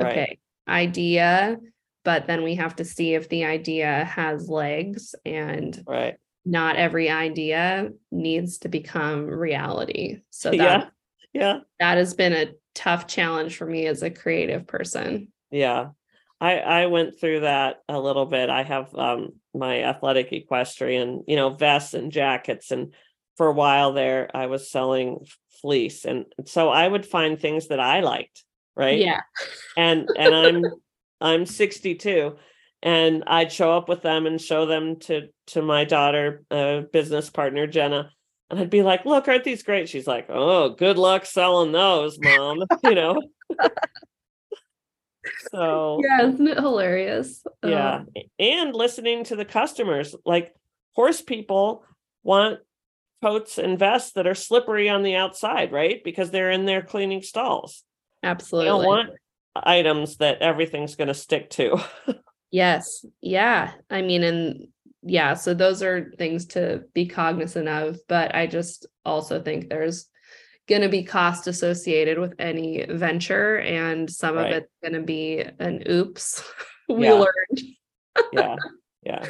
okay, 0.00 0.16
right. 0.16 0.40
idea, 0.68 1.58
but 2.04 2.26
then 2.26 2.42
we 2.42 2.56
have 2.56 2.76
to 2.76 2.84
see 2.84 3.14
if 3.14 3.28
the 3.28 3.44
idea 3.44 4.04
has 4.04 4.48
legs 4.48 5.14
and 5.24 5.82
right. 5.86 6.16
not 6.44 6.76
every 6.76 7.10
idea 7.10 7.90
needs 8.10 8.58
to 8.58 8.68
become 8.68 9.26
reality. 9.26 10.20
So 10.30 10.50
that, 10.50 10.56
yeah. 10.58 10.86
Yeah. 11.34 11.58
That 11.80 11.98
has 11.98 12.14
been 12.14 12.32
a 12.32 12.52
tough 12.74 13.06
challenge 13.06 13.56
for 13.56 13.66
me 13.66 13.86
as 13.86 14.02
a 14.02 14.10
creative 14.10 14.66
person. 14.66 15.28
Yeah. 15.50 15.88
I 16.40 16.58
I 16.58 16.86
went 16.86 17.20
through 17.20 17.40
that 17.40 17.82
a 17.88 18.00
little 18.00 18.26
bit. 18.26 18.48
I 18.48 18.62
have 18.62 18.94
um 18.94 19.34
my 19.52 19.82
athletic 19.82 20.32
equestrian, 20.32 21.24
you 21.28 21.36
know, 21.36 21.50
vests 21.50 21.94
and 21.94 22.10
jackets 22.10 22.70
and 22.70 22.94
for 23.36 23.48
a 23.48 23.52
while 23.52 23.92
there 23.92 24.30
I 24.32 24.46
was 24.46 24.70
selling 24.70 25.26
fleece 25.64 26.04
and 26.04 26.26
so 26.44 26.68
i 26.68 26.86
would 26.86 27.06
find 27.06 27.40
things 27.40 27.68
that 27.68 27.80
i 27.80 28.00
liked 28.00 28.44
right 28.76 28.98
yeah 28.98 29.20
and 29.78 30.08
and 30.16 30.34
i'm 30.34 30.62
i'm 31.22 31.46
62 31.46 32.36
and 32.82 33.24
i'd 33.26 33.50
show 33.50 33.72
up 33.72 33.88
with 33.88 34.02
them 34.02 34.26
and 34.26 34.38
show 34.38 34.66
them 34.66 34.98
to 35.00 35.28
to 35.46 35.62
my 35.62 35.84
daughter 35.84 36.44
uh, 36.50 36.80
business 36.92 37.30
partner 37.30 37.66
jenna 37.66 38.10
and 38.50 38.60
i'd 38.60 38.70
be 38.70 38.82
like 38.82 39.04
look 39.04 39.28
aren't 39.28 39.44
these 39.44 39.62
great 39.62 39.88
she's 39.88 40.06
like 40.06 40.26
oh 40.28 40.70
good 40.70 40.98
luck 40.98 41.26
selling 41.26 41.72
those 41.72 42.18
mom 42.20 42.62
you 42.84 42.94
know 42.94 43.20
so 45.50 46.00
yeah 46.02 46.26
isn't 46.26 46.48
it 46.48 46.58
hilarious 46.58 47.42
yeah 47.64 47.96
um, 47.96 48.08
and 48.38 48.74
listening 48.74 49.24
to 49.24 49.36
the 49.36 49.44
customers 49.44 50.14
like 50.24 50.54
horse 50.94 51.20
people 51.20 51.84
want 52.22 52.58
coats 53.24 53.56
and 53.56 53.78
vests 53.78 54.12
that 54.12 54.26
are 54.26 54.34
slippery 54.34 54.90
on 54.90 55.02
the 55.02 55.16
outside, 55.16 55.72
right? 55.72 56.04
Because 56.04 56.30
they're 56.30 56.50
in 56.50 56.66
there 56.66 56.82
cleaning 56.82 57.22
stalls. 57.22 57.82
Absolutely. 58.22 58.66
You 58.66 58.72
don't 58.72 58.86
want 58.86 59.10
items 59.56 60.18
that 60.18 60.42
everything's 60.42 60.96
going 60.96 61.08
to 61.08 61.14
stick 61.14 61.48
to. 61.50 61.78
yes. 62.50 63.06
Yeah. 63.22 63.72
I 63.88 64.02
mean, 64.02 64.22
and 64.22 64.68
yeah, 65.04 65.34
so 65.34 65.54
those 65.54 65.82
are 65.82 66.12
things 66.18 66.46
to 66.46 66.84
be 66.94 67.06
cognizant 67.06 67.68
of. 67.68 67.98
But 68.08 68.34
I 68.34 68.46
just 68.46 68.86
also 69.04 69.42
think 69.42 69.68
there's 69.68 70.06
going 70.68 70.82
to 70.82 70.88
be 70.88 71.04
cost 71.04 71.46
associated 71.46 72.18
with 72.18 72.34
any 72.38 72.84
venture, 72.88 73.58
and 73.58 74.10
some 74.10 74.36
right. 74.36 74.52
of 74.52 74.62
it's 74.62 74.72
going 74.82 74.94
to 74.94 75.06
be 75.06 75.44
an 75.58 75.82
oops, 75.88 76.42
we 76.88 77.04
yeah. 77.04 77.12
learned. 77.12 77.60
yeah. 78.32 78.56
Yeah 79.02 79.26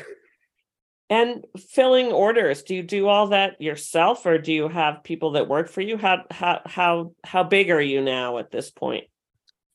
and 1.11 1.45
filling 1.59 2.07
orders 2.07 2.63
do 2.63 2.75
you 2.75 2.83
do 2.83 3.09
all 3.09 3.29
that 3.29 3.61
yourself 3.61 4.25
or 4.25 4.39
do 4.39 4.53
you 4.53 4.69
have 4.69 5.05
people 5.05 5.33
that 5.33 5.49
work 5.49 5.69
for 5.69 5.81
you 5.81 5.97
how 5.99 6.25
how 6.31 6.61
how 6.65 7.13
how 7.25 7.43
big 7.43 7.71
are 7.71 7.81
you 7.81 8.01
now 8.01 8.39
at 8.39 8.51
this 8.51 8.71
point 8.71 9.05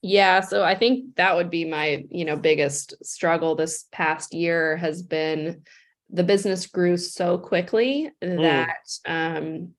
yeah 0.01 0.39
so 0.41 0.63
i 0.63 0.75
think 0.75 1.15
that 1.15 1.35
would 1.35 1.49
be 1.49 1.65
my 1.65 2.03
you 2.09 2.25
know 2.25 2.35
biggest 2.35 2.93
struggle 3.05 3.55
this 3.55 3.85
past 3.91 4.33
year 4.33 4.75
has 4.77 5.03
been 5.03 5.61
the 6.11 6.23
business 6.23 6.67
grew 6.67 6.97
so 6.97 7.37
quickly 7.37 8.09
mm. 8.23 8.41
that 8.41 8.87
um 9.05 9.73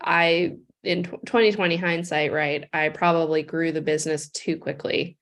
i 0.00 0.54
in 0.82 1.04
2020 1.04 1.76
hindsight 1.76 2.32
right 2.32 2.64
i 2.72 2.88
probably 2.88 3.42
grew 3.42 3.72
the 3.72 3.82
business 3.82 4.30
too 4.30 4.56
quickly 4.56 5.18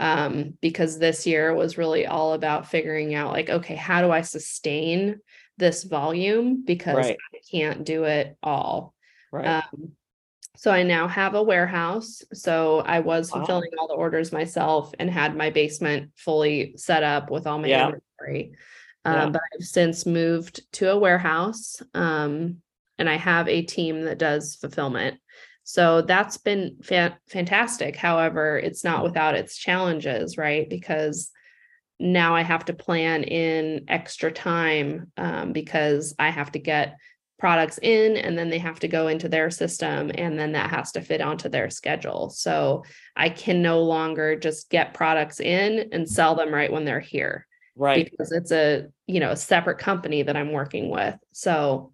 um, 0.00 0.54
because 0.62 0.98
this 0.98 1.26
year 1.26 1.54
was 1.54 1.76
really 1.76 2.06
all 2.06 2.32
about 2.32 2.68
figuring 2.68 3.14
out 3.14 3.32
like, 3.32 3.50
okay, 3.50 3.76
how 3.76 4.00
do 4.00 4.10
I 4.10 4.22
sustain 4.22 5.20
this 5.58 5.84
volume? 5.84 6.64
Because 6.64 6.96
right. 6.96 7.18
I 7.34 7.38
can't 7.50 7.84
do 7.84 8.04
it 8.04 8.36
all. 8.42 8.94
Right. 9.30 9.62
Um, 9.62 9.92
so 10.56 10.70
I 10.70 10.84
now 10.84 11.06
have 11.06 11.34
a 11.34 11.42
warehouse. 11.42 12.22
So 12.32 12.80
I 12.80 13.00
was 13.00 13.30
wow. 13.30 13.38
fulfilling 13.38 13.70
all 13.78 13.88
the 13.88 13.94
orders 13.94 14.32
myself 14.32 14.94
and 14.98 15.10
had 15.10 15.36
my 15.36 15.50
basement 15.50 16.12
fully 16.16 16.74
set 16.76 17.02
up 17.02 17.30
with 17.30 17.46
all 17.46 17.58
my 17.58 17.68
yeah. 17.68 17.86
inventory. 17.86 18.52
Yeah. 19.04 19.30
But 19.30 19.42
I've 19.54 19.66
since 19.66 20.04
moved 20.06 20.60
to 20.74 20.90
a 20.90 20.98
warehouse 20.98 21.82
um, 21.94 22.58
and 22.98 23.08
I 23.08 23.16
have 23.16 23.48
a 23.48 23.62
team 23.62 24.04
that 24.04 24.18
does 24.18 24.56
fulfillment. 24.56 25.18
So 25.64 26.02
that's 26.02 26.36
been 26.36 26.78
fa- 26.82 27.18
fantastic. 27.28 27.96
However, 27.96 28.58
it's 28.58 28.84
not 28.84 29.04
without 29.04 29.34
its 29.34 29.56
challenges, 29.56 30.36
right? 30.36 30.68
Because 30.68 31.30
now 31.98 32.34
I 32.34 32.42
have 32.42 32.64
to 32.66 32.72
plan 32.72 33.24
in 33.24 33.84
extra 33.88 34.32
time 34.32 35.12
um, 35.16 35.52
because 35.52 36.14
I 36.18 36.30
have 36.30 36.50
to 36.52 36.58
get 36.58 36.96
products 37.38 37.78
in 37.82 38.16
and 38.16 38.36
then 38.36 38.50
they 38.50 38.58
have 38.58 38.80
to 38.80 38.88
go 38.88 39.08
into 39.08 39.28
their 39.28 39.50
system 39.50 40.10
and 40.14 40.38
then 40.38 40.52
that 40.52 40.70
has 40.70 40.92
to 40.92 41.00
fit 41.00 41.22
onto 41.22 41.48
their 41.48 41.70
schedule. 41.70 42.30
So 42.30 42.84
I 43.16 43.30
can 43.30 43.62
no 43.62 43.82
longer 43.82 44.36
just 44.36 44.70
get 44.70 44.94
products 44.94 45.40
in 45.40 45.88
and 45.92 46.08
sell 46.08 46.34
them 46.34 46.52
right 46.52 46.70
when 46.72 46.84
they're 46.84 47.00
here. 47.00 47.46
Right. 47.80 48.08
Because 48.10 48.30
it's 48.30 48.52
a, 48.52 48.86
you 49.06 49.20
know, 49.20 49.30
a 49.30 49.36
separate 49.36 49.78
company 49.78 50.22
that 50.22 50.36
I'm 50.36 50.52
working 50.52 50.90
with. 50.90 51.16
So 51.32 51.92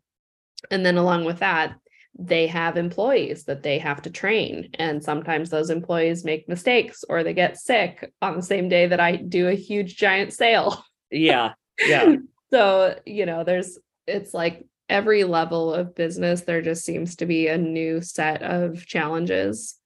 and 0.70 0.84
then 0.84 0.96
along 0.96 1.24
with 1.24 1.38
that, 1.38 1.76
they 2.18 2.46
have 2.46 2.76
employees 2.76 3.44
that 3.44 3.62
they 3.62 3.78
have 3.78 4.02
to 4.02 4.10
train. 4.10 4.70
And 4.74 5.04
sometimes 5.04 5.50
those 5.50 5.70
employees 5.70 6.24
make 6.24 6.48
mistakes 6.48 7.04
or 7.08 7.22
they 7.22 7.34
get 7.34 7.58
sick 7.58 8.10
on 8.22 8.36
the 8.36 8.42
same 8.42 8.68
day 8.68 8.86
that 8.86 9.00
I 9.00 9.16
do 9.16 9.48
a 9.48 9.54
huge 9.54 9.96
giant 9.96 10.32
sale. 10.32 10.82
Yeah. 11.10 11.52
Yeah. 11.78 12.16
so, 12.50 12.98
you 13.04 13.26
know, 13.26 13.44
there's, 13.44 13.78
it's 14.06 14.32
like 14.32 14.64
every 14.88 15.24
level 15.24 15.74
of 15.74 15.94
business, 15.94 16.40
there 16.40 16.62
just 16.62 16.84
seems 16.84 17.16
to 17.16 17.26
be 17.26 17.48
a 17.48 17.58
new 17.58 18.00
set 18.00 18.42
of 18.42 18.86
challenges. 18.86 19.76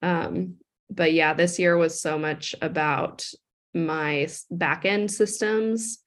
Um, 0.00 0.56
but 0.90 1.12
yeah, 1.12 1.34
this 1.34 1.58
year 1.58 1.76
was 1.76 2.00
so 2.00 2.18
much 2.18 2.54
about 2.62 3.26
my 3.74 4.28
back 4.50 4.84
end 4.84 5.10
systems 5.10 5.98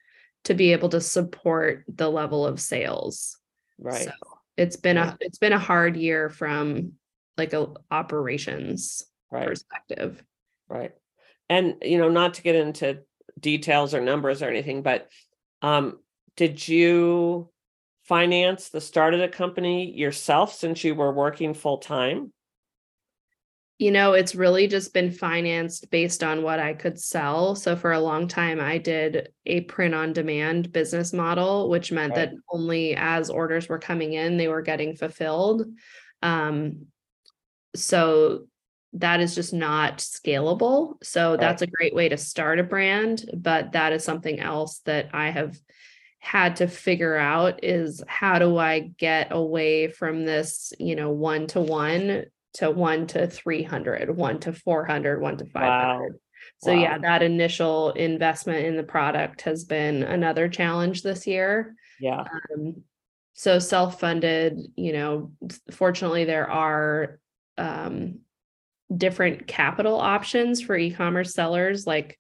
to 0.46 0.54
be 0.54 0.72
able 0.72 0.90
to 0.90 1.02
support 1.02 1.84
the 1.88 2.10
level 2.10 2.46
of 2.46 2.60
sales. 2.60 3.38
Right. 3.80 4.06
So 4.06 4.12
it's 4.56 4.78
been 4.78 4.98
a 4.98 5.18
it's 5.20 5.38
been 5.38 5.54
a 5.54 5.60
hard 5.60 5.98
year 5.98 6.30
from 6.30 6.94
like 7.38 7.54
a 7.54 7.68
operations 7.92 9.04
right. 9.32 9.48
perspective. 9.48 10.24
Right. 10.70 10.94
And 11.50 11.76
you 11.82 11.98
know, 11.98 12.10
not 12.10 12.36
to 12.36 12.42
get 12.42 12.56
into 12.56 13.00
details 13.40 13.94
or 13.94 14.02
numbers 14.02 14.42
or 14.42 14.50
anything, 14.50 14.82
but 14.82 15.10
um 15.62 16.00
did 16.36 16.68
you 16.68 17.50
finance 18.04 18.70
the 18.70 18.80
start 18.80 19.14
of 19.14 19.20
the 19.20 19.28
company 19.28 19.92
yourself 19.92 20.54
since 20.54 20.84
you 20.84 20.96
were 20.96 21.12
working 21.12 21.54
full 21.54 21.80
time? 21.80 22.32
You 23.80 23.92
know, 23.92 24.14
it's 24.14 24.34
really 24.34 24.68
just 24.68 24.94
been 24.94 25.12
financed 25.12 25.92
based 25.92 26.24
on 26.24 26.42
what 26.42 26.60
I 26.60 26.74
could 26.74 27.00
sell. 27.00 27.54
So 27.54 27.76
for 27.76 27.92
a 27.92 28.00
long 28.00 28.28
time, 28.28 28.60
I 28.60 28.80
did 28.80 29.30
a 29.46 29.62
print 29.62 29.94
on 29.94 30.14
demand 30.14 30.72
business 30.72 31.14
model, 31.14 31.70
which 31.70 31.92
meant 31.92 32.16
right. 32.16 32.32
that 32.32 32.38
only 32.52 32.96
as 32.96 33.30
orders 33.30 33.70
were 33.70 33.78
coming 33.78 34.14
in, 34.14 34.38
they 34.38 34.48
were 34.48 34.64
getting 34.64 34.96
fulfilled. 34.96 35.68
Um, 36.24 36.88
so 37.76 38.48
that 38.94 39.20
is 39.20 39.36
just 39.36 39.54
not 39.54 40.00
scalable. 40.00 40.96
So 41.04 41.32
right. 41.32 41.40
that's 41.40 41.62
a 41.62 41.68
great 41.68 41.94
way 41.94 42.10
to 42.10 42.18
start 42.18 42.60
a 42.60 42.64
brand, 42.64 43.30
but 43.36 43.74
that 43.74 43.94
is 43.94 44.04
something 44.04 44.40
else 44.40 44.80
that 44.86 45.10
I 45.14 45.30
have 45.30 45.56
had 46.18 46.56
to 46.58 46.68
figure 46.68 47.16
out 47.16 47.64
is 47.64 48.04
how 48.08 48.40
do 48.40 48.58
I 48.58 48.80
get 48.80 49.28
away 49.30 49.88
from 49.88 50.26
this, 50.26 50.74
you 50.80 50.96
know, 50.96 51.12
one 51.12 51.46
to 51.48 51.62
one 51.62 52.26
to 52.56 52.72
one 52.72 53.08
to 53.08 53.28
300, 53.28 54.16
one 54.16 54.40
to 54.40 54.54
400, 54.54 55.22
one 55.22 55.38
to 55.38 55.46
500. 55.46 55.70
Wow. 55.70 56.16
So, 56.60 56.74
wow. 56.74 56.82
yeah, 56.82 56.98
that 57.00 57.24
initial 57.24 57.92
investment 57.92 58.66
in 58.66 58.78
the 58.78 58.84
product 58.84 59.42
has 59.42 59.66
been 59.66 60.04
another 60.04 60.48
challenge 60.48 61.04
this 61.04 61.28
year. 61.28 61.76
Yeah. 62.00 62.26
Um, 62.54 62.84
so, 63.34 63.60
self 63.60 64.00
funded, 64.00 64.60
you 64.76 64.94
know, 64.94 65.32
fortunately, 65.72 66.26
there 66.26 66.50
are 66.50 67.20
um, 67.58 68.20
different 68.96 69.48
capital 69.48 70.00
options 70.00 70.62
for 70.62 70.76
e 70.76 70.92
commerce 70.92 71.34
sellers. 71.34 71.86
Like 71.86 72.18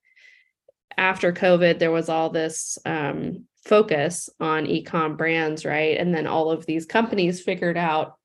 after 0.98 1.32
COVID, 1.32 1.80
there 1.80 1.92
was 1.92 2.10
all 2.10 2.30
this 2.30 2.78
um, 2.86 3.46
focus 3.66 4.30
on 4.40 4.66
e 4.68 4.84
com 4.84 5.16
brands, 5.16 5.66
right? 5.66 5.98
And 5.98 6.14
then 6.14 6.28
all 6.28 6.52
of 6.52 6.66
these 6.66 6.86
companies 6.86 7.42
figured 7.42 7.78
out 7.78 8.17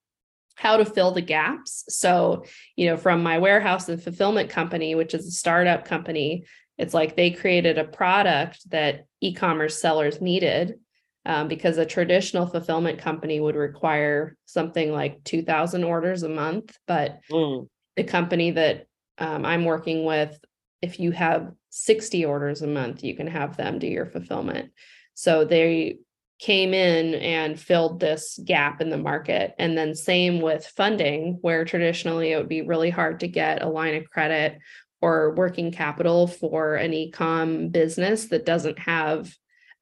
how 0.62 0.76
to 0.76 0.84
fill 0.84 1.10
the 1.10 1.20
gaps. 1.20 1.82
So, 1.88 2.44
you 2.76 2.86
know, 2.86 2.96
from 2.96 3.20
my 3.20 3.38
warehouse 3.38 3.88
and 3.88 4.00
fulfillment 4.00 4.48
company, 4.48 4.94
which 4.94 5.12
is 5.12 5.26
a 5.26 5.32
startup 5.32 5.84
company, 5.84 6.44
it's 6.78 6.94
like 6.94 7.16
they 7.16 7.32
created 7.32 7.78
a 7.78 7.84
product 7.84 8.70
that 8.70 9.06
e 9.20 9.34
commerce 9.34 9.80
sellers 9.80 10.20
needed 10.20 10.78
um, 11.26 11.48
because 11.48 11.78
a 11.78 11.84
traditional 11.84 12.46
fulfillment 12.46 13.00
company 13.00 13.40
would 13.40 13.56
require 13.56 14.36
something 14.46 14.92
like 14.92 15.24
2,000 15.24 15.82
orders 15.82 16.22
a 16.22 16.28
month. 16.28 16.78
But 16.86 17.18
mm. 17.28 17.66
the 17.96 18.04
company 18.04 18.52
that 18.52 18.86
um, 19.18 19.44
I'm 19.44 19.64
working 19.64 20.04
with, 20.04 20.38
if 20.80 21.00
you 21.00 21.10
have 21.10 21.50
60 21.70 22.24
orders 22.24 22.62
a 22.62 22.68
month, 22.68 23.02
you 23.02 23.16
can 23.16 23.26
have 23.26 23.56
them 23.56 23.80
do 23.80 23.88
your 23.88 24.06
fulfillment. 24.06 24.70
So 25.14 25.44
they 25.44 25.98
came 26.42 26.74
in 26.74 27.14
and 27.14 27.58
filled 27.58 28.00
this 28.00 28.36
gap 28.44 28.80
in 28.80 28.90
the 28.90 28.98
market. 28.98 29.54
And 29.60 29.78
then, 29.78 29.94
same 29.94 30.40
with 30.40 30.66
funding, 30.66 31.38
where 31.40 31.64
traditionally 31.64 32.32
it 32.32 32.36
would 32.36 32.48
be 32.48 32.62
really 32.62 32.90
hard 32.90 33.20
to 33.20 33.28
get 33.28 33.62
a 33.62 33.68
line 33.68 33.94
of 33.94 34.10
credit 34.10 34.58
or 35.00 35.36
working 35.36 35.70
capital 35.70 36.26
for 36.26 36.74
an 36.74 36.92
e-com 36.92 37.68
business 37.68 38.26
that 38.26 38.44
doesn't 38.44 38.80
have 38.80 39.32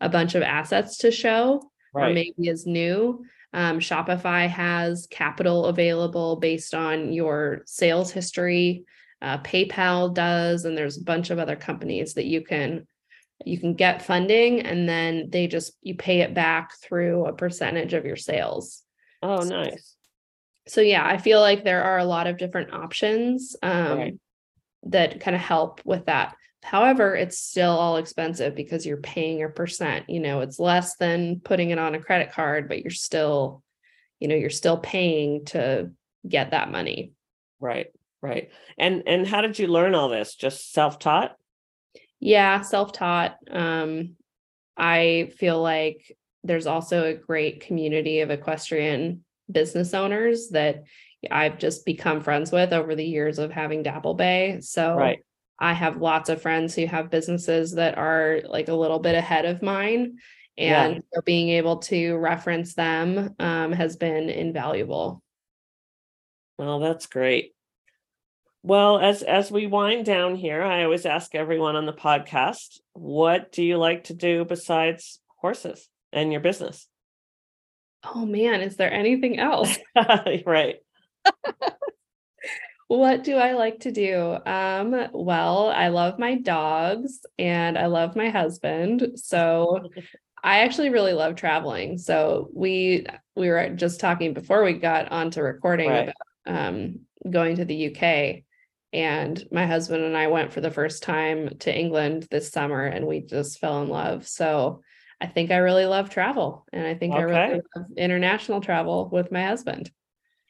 a 0.02 0.10
bunch 0.10 0.34
of 0.34 0.42
assets 0.42 0.98
to 0.98 1.10
show 1.10 1.62
right. 1.94 2.10
or 2.10 2.14
maybe 2.14 2.48
is 2.48 2.66
new. 2.66 3.24
Um, 3.54 3.80
Shopify 3.80 4.46
has 4.46 5.08
capital 5.10 5.64
available 5.64 6.36
based 6.36 6.74
on 6.74 7.10
your 7.10 7.62
sales 7.64 8.10
history. 8.10 8.84
Uh, 9.22 9.38
PayPal 9.38 10.12
does, 10.12 10.66
and 10.66 10.76
there's 10.76 10.98
a 10.98 11.04
bunch 11.04 11.30
of 11.30 11.38
other 11.38 11.56
companies 11.56 12.14
that 12.14 12.26
you 12.26 12.42
can 12.44 12.86
you 13.44 13.58
can 13.58 13.74
get 13.74 14.02
funding 14.02 14.60
and 14.60 14.88
then 14.88 15.30
they 15.30 15.46
just 15.46 15.72
you 15.82 15.94
pay 15.94 16.20
it 16.20 16.34
back 16.34 16.72
through 16.80 17.26
a 17.26 17.32
percentage 17.32 17.94
of 17.94 18.04
your 18.04 18.16
sales. 18.16 18.82
Oh 19.22 19.42
nice. 19.42 19.96
so 20.66 20.80
yeah 20.80 21.06
i 21.06 21.18
feel 21.18 21.40
like 21.40 21.62
there 21.62 21.82
are 21.82 21.98
a 21.98 22.06
lot 22.06 22.26
of 22.26 22.38
different 22.38 22.72
options 22.72 23.54
um, 23.62 23.98
right. 23.98 24.18
that 24.84 25.20
kind 25.20 25.34
of 25.34 25.42
help 25.42 25.82
with 25.84 26.06
that. 26.06 26.34
However 26.62 27.14
it's 27.14 27.38
still 27.38 27.70
all 27.70 27.96
expensive 27.96 28.54
because 28.54 28.86
you're 28.86 28.98
paying 28.98 29.42
a 29.42 29.48
percent 29.48 30.08
you 30.08 30.20
know 30.20 30.40
it's 30.40 30.58
less 30.58 30.96
than 30.96 31.40
putting 31.40 31.70
it 31.70 31.78
on 31.78 31.94
a 31.94 32.00
credit 32.00 32.32
card 32.32 32.68
but 32.68 32.82
you're 32.82 32.90
still 32.90 33.62
you 34.20 34.28
know 34.28 34.34
you're 34.34 34.50
still 34.50 34.78
paying 34.78 35.44
to 35.46 35.90
get 36.28 36.50
that 36.50 36.70
money. 36.70 37.12
Right 37.60 37.88
right. 38.22 38.50
And 38.78 39.02
and 39.06 39.26
how 39.26 39.40
did 39.40 39.58
you 39.58 39.66
learn 39.66 39.94
all 39.94 40.08
this? 40.08 40.34
Just 40.34 40.72
self-taught 40.72 41.36
yeah, 42.20 42.60
self-taught. 42.60 43.36
Um, 43.50 44.16
I 44.76 45.32
feel 45.36 45.60
like 45.60 46.16
there's 46.44 46.66
also 46.66 47.04
a 47.04 47.14
great 47.14 47.60
community 47.60 48.20
of 48.20 48.30
equestrian 48.30 49.24
business 49.50 49.94
owners 49.94 50.50
that 50.50 50.84
I've 51.30 51.58
just 51.58 51.84
become 51.84 52.20
friends 52.20 52.52
with 52.52 52.72
over 52.72 52.94
the 52.94 53.04
years 53.04 53.38
of 53.38 53.50
having 53.50 53.82
Dapple 53.82 54.14
Bay. 54.14 54.60
So 54.60 54.94
right. 54.94 55.18
I 55.58 55.74
have 55.74 56.00
lots 56.00 56.30
of 56.30 56.40
friends 56.40 56.74
who 56.74 56.86
have 56.86 57.10
businesses 57.10 57.72
that 57.72 57.98
are 57.98 58.40
like 58.48 58.68
a 58.68 58.74
little 58.74 59.00
bit 59.00 59.14
ahead 59.14 59.44
of 59.44 59.60
mine. 59.60 60.18
And 60.56 60.94
yeah. 60.94 61.00
so 61.12 61.20
being 61.22 61.50
able 61.50 61.78
to 61.78 62.16
reference 62.16 62.74
them 62.74 63.34
um, 63.38 63.72
has 63.72 63.96
been 63.96 64.30
invaluable. 64.30 65.22
Well, 66.58 66.80
that's 66.80 67.06
great. 67.06 67.54
Well, 68.62 68.98
as 68.98 69.22
as 69.22 69.50
we 69.50 69.66
wind 69.66 70.04
down 70.04 70.36
here, 70.36 70.62
I 70.62 70.84
always 70.84 71.06
ask 71.06 71.34
everyone 71.34 71.76
on 71.76 71.86
the 71.86 71.94
podcast, 71.94 72.78
what 72.92 73.52
do 73.52 73.62
you 73.62 73.78
like 73.78 74.04
to 74.04 74.14
do 74.14 74.44
besides 74.44 75.18
horses 75.36 75.88
and 76.12 76.30
your 76.30 76.42
business? 76.42 76.86
Oh 78.04 78.26
man, 78.26 78.60
is 78.60 78.76
there 78.76 78.92
anything 78.92 79.38
else? 79.38 79.78
right. 80.46 80.76
what 82.88 83.24
do 83.24 83.36
I 83.36 83.52
like 83.52 83.80
to 83.80 83.92
do? 83.92 84.36
Um, 84.44 85.08
well, 85.12 85.70
I 85.70 85.88
love 85.88 86.18
my 86.18 86.34
dogs 86.36 87.20
and 87.38 87.78
I 87.78 87.86
love 87.86 88.14
my 88.14 88.28
husband. 88.28 89.12
So 89.16 89.88
I 90.42 90.60
actually 90.60 90.90
really 90.90 91.12
love 91.14 91.34
traveling. 91.34 91.96
So 91.96 92.50
we 92.54 93.06
we 93.36 93.48
were 93.48 93.70
just 93.70 94.00
talking 94.00 94.34
before 94.34 94.64
we 94.64 94.74
got 94.74 95.10
onto 95.12 95.40
recording 95.40 95.88
right. 95.88 96.12
about 96.44 96.68
um, 96.68 97.00
going 97.30 97.56
to 97.56 97.64
the 97.64 97.94
UK 97.94 98.42
and 98.92 99.42
my 99.52 99.66
husband 99.66 100.04
and 100.04 100.16
I 100.16 100.26
went 100.26 100.52
for 100.52 100.60
the 100.60 100.70
first 100.70 101.02
time 101.02 101.56
to 101.60 101.76
England 101.76 102.26
this 102.30 102.50
summer 102.50 102.84
and 102.84 103.06
we 103.06 103.20
just 103.20 103.58
fell 103.58 103.82
in 103.82 103.88
love. 103.88 104.26
So 104.26 104.82
I 105.20 105.26
think 105.26 105.50
I 105.50 105.58
really 105.58 105.86
love 105.86 106.10
travel 106.10 106.66
and 106.72 106.86
I 106.86 106.94
think 106.94 107.14
okay. 107.14 107.20
I 107.20 107.24
really 107.24 107.60
love 107.76 107.86
international 107.96 108.60
travel 108.60 109.08
with 109.10 109.30
my 109.30 109.44
husband. 109.44 109.90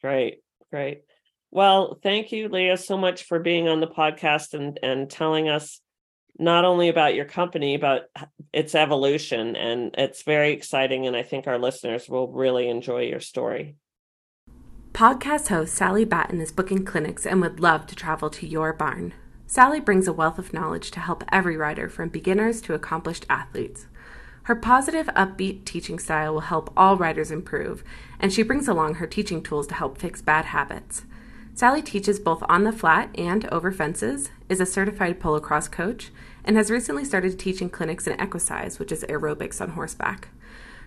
Great, 0.01 0.39
great. 0.71 1.03
Well, 1.51 1.99
thank 2.01 2.31
you, 2.31 2.47
Leah, 2.47 2.77
so 2.77 2.97
much 2.97 3.23
for 3.23 3.37
being 3.37 3.67
on 3.67 3.81
the 3.81 3.87
podcast 3.87 4.53
and, 4.53 4.79
and 4.81 5.09
telling 5.09 5.49
us 5.49 5.81
not 6.39 6.65
only 6.65 6.89
about 6.89 7.13
your 7.13 7.25
company, 7.25 7.77
but 7.77 8.09
its 8.53 8.73
evolution. 8.73 9.55
And 9.55 9.93
it's 9.97 10.23
very 10.23 10.53
exciting. 10.53 11.05
And 11.05 11.15
I 11.15 11.23
think 11.23 11.45
our 11.45 11.59
listeners 11.59 12.09
will 12.09 12.31
really 12.31 12.69
enjoy 12.69 13.01
your 13.03 13.19
story. 13.19 13.75
Podcast 14.93 15.47
host 15.47 15.73
Sally 15.73 16.03
Batten 16.03 16.41
is 16.41 16.51
booking 16.51 16.83
clinics 16.83 17.25
and 17.25 17.39
would 17.39 17.61
love 17.61 17.87
to 17.87 17.95
travel 17.95 18.29
to 18.29 18.45
your 18.45 18.73
barn. 18.73 19.13
Sally 19.47 19.79
brings 19.79 20.05
a 20.05 20.13
wealth 20.13 20.37
of 20.37 20.53
knowledge 20.53 20.91
to 20.91 20.99
help 20.99 21.23
every 21.31 21.55
rider 21.55 21.87
from 21.87 22.09
beginners 22.09 22.61
to 22.61 22.73
accomplished 22.73 23.25
athletes. 23.29 23.87
Her 24.43 24.55
positive, 24.55 25.07
upbeat 25.15 25.63
teaching 25.63 25.97
style 25.97 26.33
will 26.33 26.41
help 26.41 26.73
all 26.75 26.97
riders 26.97 27.31
improve, 27.31 27.85
and 28.19 28.33
she 28.33 28.43
brings 28.43 28.67
along 28.67 28.95
her 28.95 29.07
teaching 29.07 29.41
tools 29.41 29.65
to 29.67 29.75
help 29.75 29.97
fix 29.97 30.21
bad 30.21 30.45
habits. 30.45 31.03
Sally 31.53 31.81
teaches 31.81 32.19
both 32.19 32.43
on 32.49 32.65
the 32.65 32.73
flat 32.73 33.09
and 33.17 33.45
over 33.45 33.71
fences, 33.71 34.29
is 34.49 34.59
a 34.59 34.65
certified 34.65 35.21
polocrosse 35.21 35.71
coach, 35.71 36.11
and 36.43 36.57
has 36.57 36.69
recently 36.69 37.05
started 37.05 37.39
teaching 37.39 37.69
clinics 37.69 38.07
in 38.07 38.19
Equicize, 38.19 38.77
which 38.77 38.91
is 38.91 39.05
aerobics 39.05 39.61
on 39.61 39.69
horseback. 39.69 40.27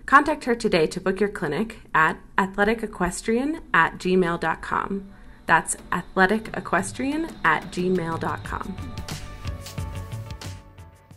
Contact 0.06 0.44
her 0.44 0.54
today 0.54 0.86
to 0.86 1.00
book 1.00 1.18
your 1.18 1.30
clinic 1.30 1.80
at 1.94 2.18
athleticequestrian 2.36 3.62
at 3.72 3.98
gmail.com. 3.98 5.08
That's 5.46 5.76
athleticequestrian 5.92 7.34
at 7.44 7.64
gmail.com. 7.72 8.76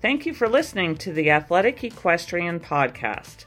Thank 0.01 0.25
you 0.25 0.33
for 0.33 0.47
listening 0.47 0.95
to 0.97 1.11
the 1.11 1.31
Athletic 1.31 1.83
Equestrian 1.83 2.59
Podcast. 2.59 3.45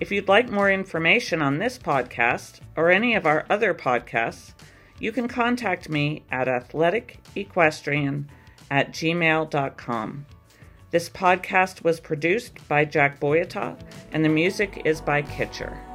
If 0.00 0.12
you'd 0.12 0.28
like 0.28 0.48
more 0.48 0.70
information 0.70 1.42
on 1.42 1.58
this 1.58 1.76
podcast 1.76 2.60
or 2.76 2.90
any 2.90 3.14
of 3.14 3.26
our 3.26 3.44
other 3.50 3.74
podcasts, 3.74 4.54
you 5.00 5.12
can 5.12 5.28
contact 5.28 5.88
me 5.88 6.22
at 6.30 6.46
athleticequestrian 6.46 8.26
at 8.70 8.92
gmail.com. 8.92 10.26
This 10.90 11.10
podcast 11.10 11.84
was 11.84 12.00
produced 12.00 12.66
by 12.66 12.86
Jack 12.86 13.20
Boyata, 13.20 13.78
and 14.12 14.24
the 14.24 14.30
music 14.30 14.82
is 14.86 15.02
by 15.02 15.20
Kitcher. 15.20 15.87